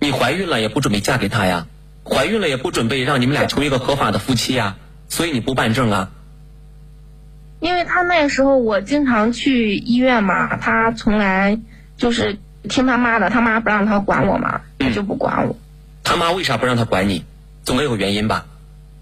[0.00, 1.66] 你怀孕了也不准备嫁给他呀？
[2.04, 4.76] 怀孕了也不准备让你们俩成为一个合法的夫妻呀？
[5.08, 6.10] 所以你不办证啊？
[7.62, 11.60] 因为他那时候我经常去医院嘛，他从来
[11.96, 15.56] 就是听他妈的，他妈不让他管我嘛，他就不管我。
[16.02, 17.24] 他妈为啥不让他管你？
[17.62, 18.46] 总得有个原因吧？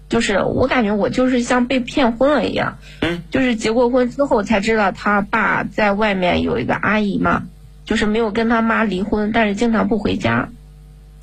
[0.09, 7.43] 就是我感觉我就是像被骗婚了一样，嗯，就是结过婚之后才知道他爸在外面有一个阿姨嘛，
[7.85, 10.49] 就是没有跟他妈离婚，但是经常不回家。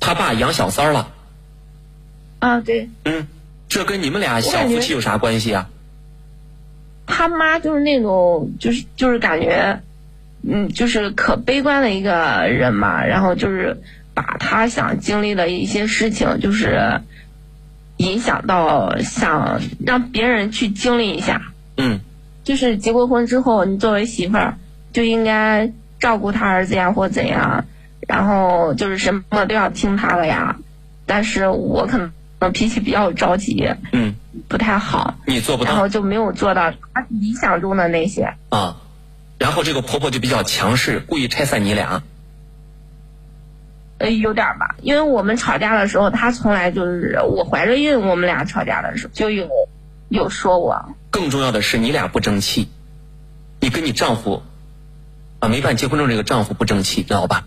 [0.01, 1.13] 他爸养小三儿了。
[2.39, 3.27] 啊，对，嗯，
[3.69, 5.69] 这跟你们俩小夫妻有啥关系啊？
[7.11, 9.81] 他妈就是那种，就是就是感觉，
[10.47, 13.75] 嗯，就是可悲观的一个人嘛，然后就是
[14.13, 17.01] 把他想经历的一些事情，就是
[17.97, 21.41] 影响到想让别人去经历一下。
[21.77, 21.99] 嗯，
[22.43, 24.53] 就是结过婚之后，你作为媳妇儿
[24.93, 27.65] 就应该照顾他儿子呀，或怎样，
[28.07, 30.55] 然后就是什么都要听他的呀。
[31.05, 34.13] 但是我可能脾气比较着急，嗯，
[34.47, 38.35] 不太好，你做不到然后就没有做到他理想中的那些。
[38.49, 38.77] 啊。
[39.37, 42.03] 然后这个婆婆就比较强势，故意拆散你俩。
[43.99, 49.47] 呃，有点吧，因为我们吵架的时候，她从来就是我怀着孕，我们俩吵架的时候就有
[50.09, 50.95] 有说我。
[51.09, 52.69] 更重要的是，你俩不争气，
[53.61, 54.43] 你跟你丈夫
[55.39, 57.45] 啊没办结婚证这个丈夫不争气，知道吧？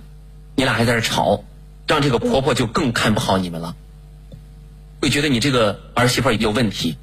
[0.54, 1.44] 你俩还在这吵，
[1.86, 3.74] 让这个婆婆就更看不好你们了，
[5.02, 6.96] 会觉得你这个儿媳妇有问题。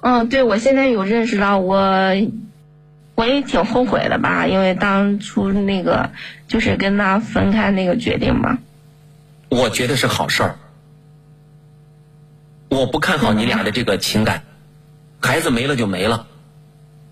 [0.00, 1.76] 嗯，对，我现在有认识到我，
[3.16, 6.10] 我也挺后悔的吧，因为当初那个
[6.46, 8.58] 就是跟他分开那个决定嘛。
[9.48, 10.58] 我觉得是好事儿。
[12.68, 14.44] 我不看好你俩的这个情感，
[15.20, 16.28] 孩子没了就没了。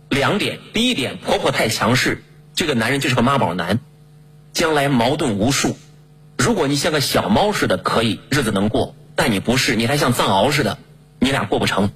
[0.09, 2.23] 两点，第一点，婆婆太强势，
[2.55, 3.81] 这个男人就是个妈宝男，
[4.53, 5.77] 将来矛盾无数。
[6.39, 10.79] 如果你像个小猫似的，可以日子能过，但你不是，你还像藏獒似的，
[11.19, 11.91] 你俩过不成。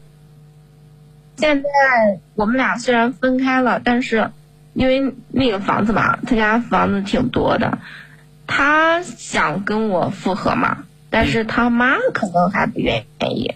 [1.39, 1.69] 现在
[2.35, 4.31] 我们俩虽然分开了，但是
[4.75, 7.79] 因为那个房子嘛，他家房子挺多的，
[8.47, 13.55] 他想跟我复合嘛，但是他妈可能还不愿意。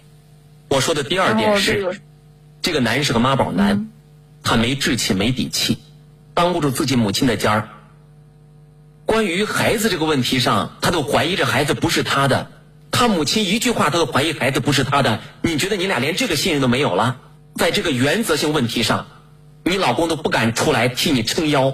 [0.69, 2.01] 我说的第二然点是
[2.63, 3.87] 这个男人是个妈宝男，
[4.41, 5.77] 他没志气没底气，
[6.33, 7.69] 当不住自己母亲的尖儿。
[9.05, 12.49] 关于孩子这个问题上，他都怀疑这孩子不是他的，
[12.91, 15.19] 他母亲一句话他都怀疑孩子不是他的。
[15.41, 17.17] 你觉得你俩连这个信任都没有了？
[17.55, 19.07] 在这个原则性问题上，
[19.63, 21.73] 你老公都不敢出来替你撑腰，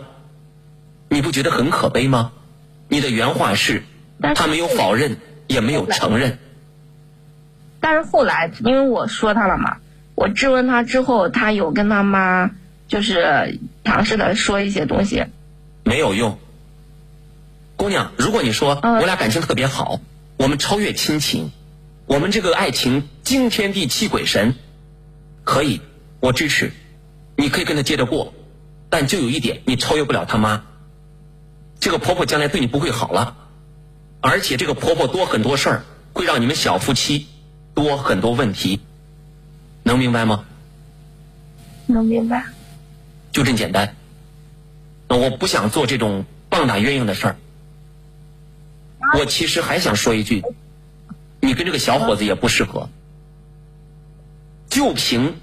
[1.10, 2.32] 你不觉得很可悲吗？
[2.88, 3.84] 你的原话是，
[4.36, 5.18] 他没有否认，
[5.48, 6.40] 也没有承认。
[7.80, 9.78] 但是后来因为我说他了嘛，
[10.16, 12.52] 我质问他之后，他有跟他妈
[12.88, 15.26] 就是尝试的说一些东西。
[15.84, 16.40] 没有用。
[17.76, 20.00] 姑娘，如果你说我俩感情特别好，
[20.38, 21.52] 我们超越亲情，
[22.06, 24.56] 我们这个爱情惊天地泣鬼神，
[25.44, 25.82] 可以，
[26.20, 26.72] 我支持，
[27.36, 28.34] 你可以跟他接着过，
[28.90, 30.64] 但就有一点，你超越不了他妈。
[31.80, 33.38] 这个婆婆将来对你不会好了，
[34.22, 37.28] 而且这个婆婆多很多事儿，会让你们小夫妻
[37.74, 38.82] 多很多问题，
[39.84, 40.46] 能明白吗？
[41.88, 42.44] 能明白。
[43.32, 43.96] 就这么简单。
[45.08, 47.36] 那我不想做这种棒打鸳鸯的事儿。
[49.14, 50.44] 我其实还想说一句，
[51.42, 52.90] 你跟这个小伙子也不适合。
[54.70, 55.36] 就凭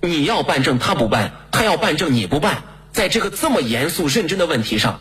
[0.00, 5.00] 你要办证他不办，他要办证你不办，在这个这么严肃认真的问题上，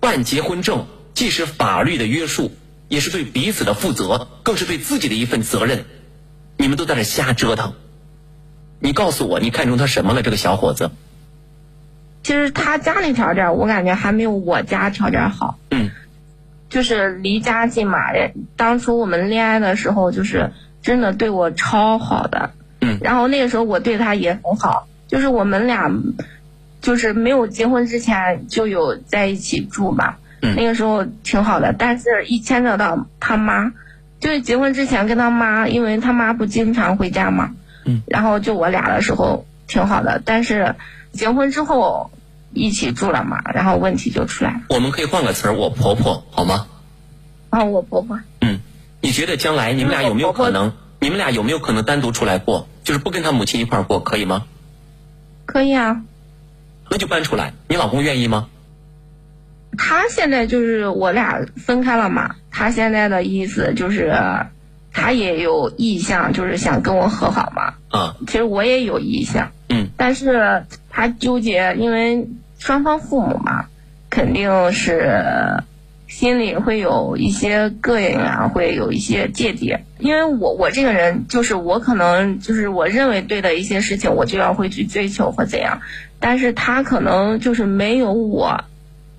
[0.00, 2.50] 办结婚证既是法律的约束，
[2.88, 5.84] 也是对彼此的负责，更是对自己的一份责任。
[6.56, 7.74] 你们都在这瞎折腾。
[8.80, 10.22] 你告诉我，你看中他什么了？
[10.22, 10.90] 这个小伙子，
[12.22, 15.58] 其实他家里条件，我感觉还没有我家条件好。
[15.70, 15.90] 嗯，
[16.68, 17.98] 就是离家近嘛。
[18.56, 20.50] 当初我们恋爱的时候，就是
[20.82, 22.50] 真的对我超好的。
[22.80, 22.98] 嗯。
[23.00, 25.90] 然后那个时候我对他也很好，就是我们俩，
[26.80, 30.16] 就是没有结婚之前就有在一起住嘛。
[30.42, 30.54] 嗯。
[30.56, 33.72] 那个时候挺好的，但是一牵扯到他妈，
[34.20, 37.54] 就是结婚之前跟他妈，因为他妈不经常回家嘛。
[37.84, 38.02] 嗯。
[38.06, 40.74] 然后就我俩的时候挺好的，但是
[41.12, 42.10] 结婚之后
[42.56, 44.60] 一起住了嘛，然后问题就出来了。
[44.70, 46.66] 我们可以换个词儿，我婆婆好吗？
[47.50, 48.18] 啊，我婆婆。
[48.40, 48.60] 嗯，
[49.00, 50.72] 你觉得将来你们俩有没有可能？
[50.98, 52.66] 你们俩有没有可能单独出来过？
[52.82, 54.44] 就是不跟他母亲一块儿过，可以吗？
[55.44, 56.02] 可以啊。
[56.90, 58.48] 那就搬出来，你老公愿意吗？
[59.76, 64.14] 他现在就是我俩分开了嘛，他现在的意思就是，
[64.92, 67.74] 他也有意向，就是想跟我和好嘛。
[67.90, 68.16] 啊。
[68.26, 69.52] 其实我也有意向。
[69.68, 69.88] 嗯。
[69.96, 72.26] 但是他纠结，因为
[72.58, 73.66] 双方父母嘛，
[74.10, 75.62] 肯定是
[76.06, 79.76] 心里会有一些膈应啊，会有一些芥蒂。
[79.98, 85.80] 因为我我这个人就是我可能就是我认为对的一些事情，我就要会去追求或怎样，
[86.20, 88.64] 但是他可能就是没有我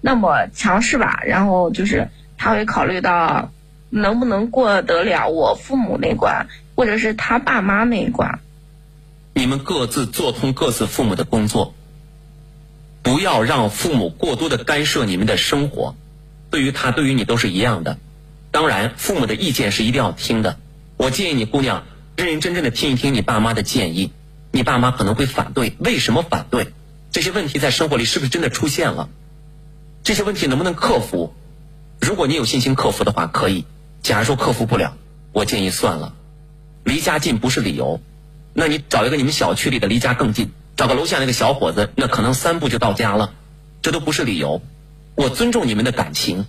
[0.01, 3.51] 那么强势吧，然后就是他会考虑到
[3.89, 8.39] 能不能过得了我父母那关，或者是他爸妈那一关。
[9.33, 11.73] 你们各自做通各自父母的工作，
[13.07, 15.95] 不要让父母过多的干涉你们的生活。
[16.51, 17.97] 对于他，对于你都是一样的。
[18.51, 20.57] 当然，父母的意见是一定要听的。
[20.97, 21.85] 我建议你姑娘
[22.17, 24.11] 认认真真的听一听你爸妈的建议。
[24.51, 26.73] 你爸妈可能会反对，为什么反对？
[27.09, 29.07] 这些问题在生活里是不是真的出现了？
[30.03, 31.33] 这些问题能不能克服？
[32.01, 33.63] 如果你有信心克服的话，可以；
[34.03, 34.97] 假如说克服不了，
[35.31, 36.13] 我建议算了。
[36.83, 38.01] 离家近不是理由，
[38.53, 43.33] 那你找一个你们小区里的离家更近，找个楼下那个小伙子，那可能三步就到家了，
[43.81, 44.61] 这都不是理由。
[45.15, 46.45] 我尊重你们的感情，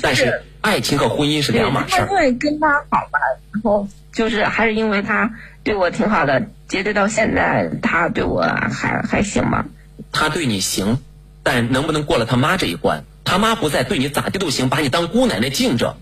[0.00, 2.06] 但是爱情和婚姻是两码事儿。
[2.08, 3.18] 因为跟他好吧，
[3.52, 5.34] 然后就是还是因为他
[5.64, 9.64] 对我挺好的，截止到现在他对我还还行吗？
[10.12, 10.98] 他对你行，
[11.42, 13.02] 但能不能过了他妈这一关？
[13.24, 15.96] 他妈不在，对你咋地都行，把你当姑奶奶敬着。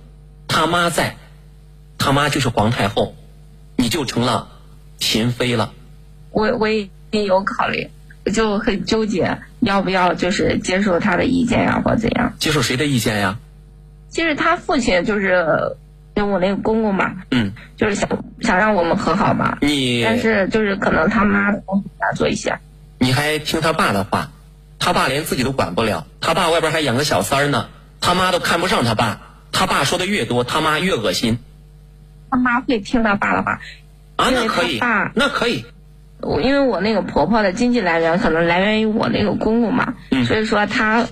[0.49, 1.17] 他妈在，
[1.97, 3.15] 他妈就是皇太后，
[3.77, 4.49] 你就成了
[4.99, 5.73] 嫔妃了。
[6.31, 6.69] 我我
[7.11, 7.89] 也有考虑，
[8.33, 12.35] 就很纠结要不要就是接受他的意见呀，或怎样。
[12.39, 13.39] 接受谁的意见呀？
[14.09, 15.77] 其实他父亲就是
[16.15, 18.09] 就我那个公公嘛，嗯，就是想
[18.41, 19.59] 想让我们和好嘛。
[19.61, 21.63] 你但是就是可能他妈难
[22.17, 22.59] 做一些。
[22.99, 24.31] 你还听他爸的话，
[24.79, 27.69] 他爸连自己都管不了，他爸外边还养个小三儿呢，
[28.01, 29.21] 他妈都看不上他爸，
[29.53, 31.39] 他爸说的越多，他妈越恶心。
[32.31, 33.61] 他妈会听他爸的话
[34.17, 34.79] 啊，那可以，
[35.15, 35.65] 那可以。
[36.23, 41.07] 我因为我那个婆婆的经济来源可能来源于我那个公公嘛，嗯所以说她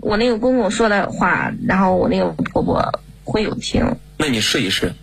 [0.00, 3.96] 我那个公公说的话，然后我那个婆婆会有听。
[4.16, 4.94] 那你试一试，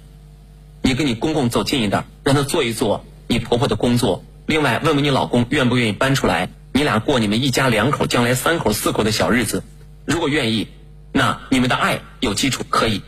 [0.81, 4.23] 你跟你公公走近一点，让他做一做你婆婆的工作。
[4.45, 9.63] 另外，问问你老公愿不愿意搬出来，你俩过你们一家两口，将来三口四口的小日子。
[10.05, 10.67] 如果愿意，
[11.11, 13.01] 那你们的爱有基础，可以。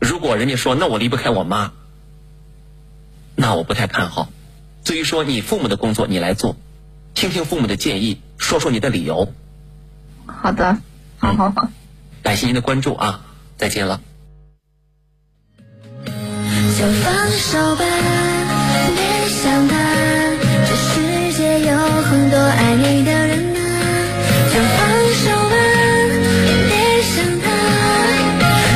[0.00, 1.72] 如果人家说那我离不开我妈，
[3.36, 4.28] 那我不太看好。
[4.84, 6.56] 至于说你父母的工作你来做，
[7.14, 9.32] 听听父母的建议，说说你的理由。
[10.26, 10.78] 好的，
[11.18, 11.68] 好好好。
[12.22, 13.20] 感谢您的关注啊，
[13.56, 14.00] 再见了。
[16.04, 17.84] 就放手吧，
[18.96, 19.76] 别想他，
[20.66, 23.58] 这世界有很多爱你的人啊。
[24.52, 24.80] 就放
[25.14, 25.54] 手吧，
[26.68, 27.46] 别想他，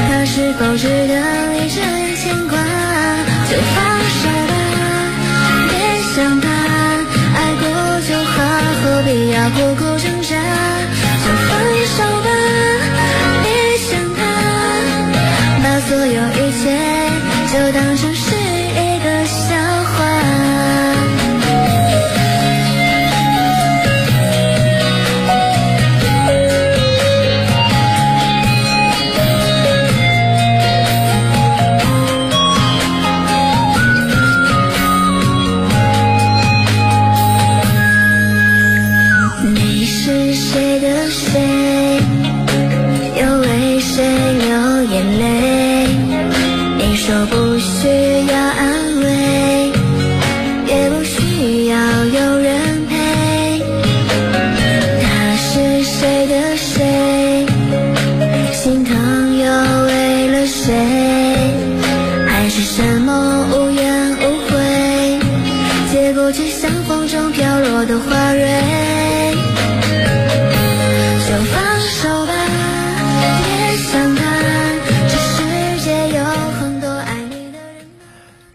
[0.09, 1.36] 他是否值得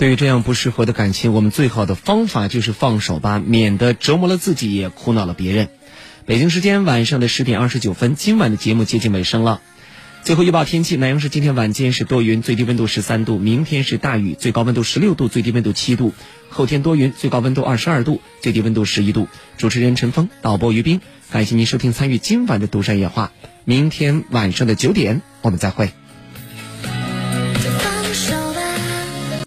[0.02, 5.70] 对于这样不适合的感情，我们最好的方法就是放手吧，免得折磨了自己，也苦恼了别人。
[6.26, 9.62] 北京时间晚上的十点二十九分，今晚的节目接近尾声了。
[10.24, 16.14] 最后预报天气：南阳市今天晚间是多云，最低温度十三度；明天是大雨，最高温度十六度，最低温度七度；
[16.50, 19.28] 后天多云，最高温度二十二度，最低温度十一度。
[19.58, 21.00] 主持人陈峰，导播于斌，
[21.30, 23.32] 感谢您收听参与今晚的独山夜话。
[23.66, 25.92] 明天晚上的九点，我们再会。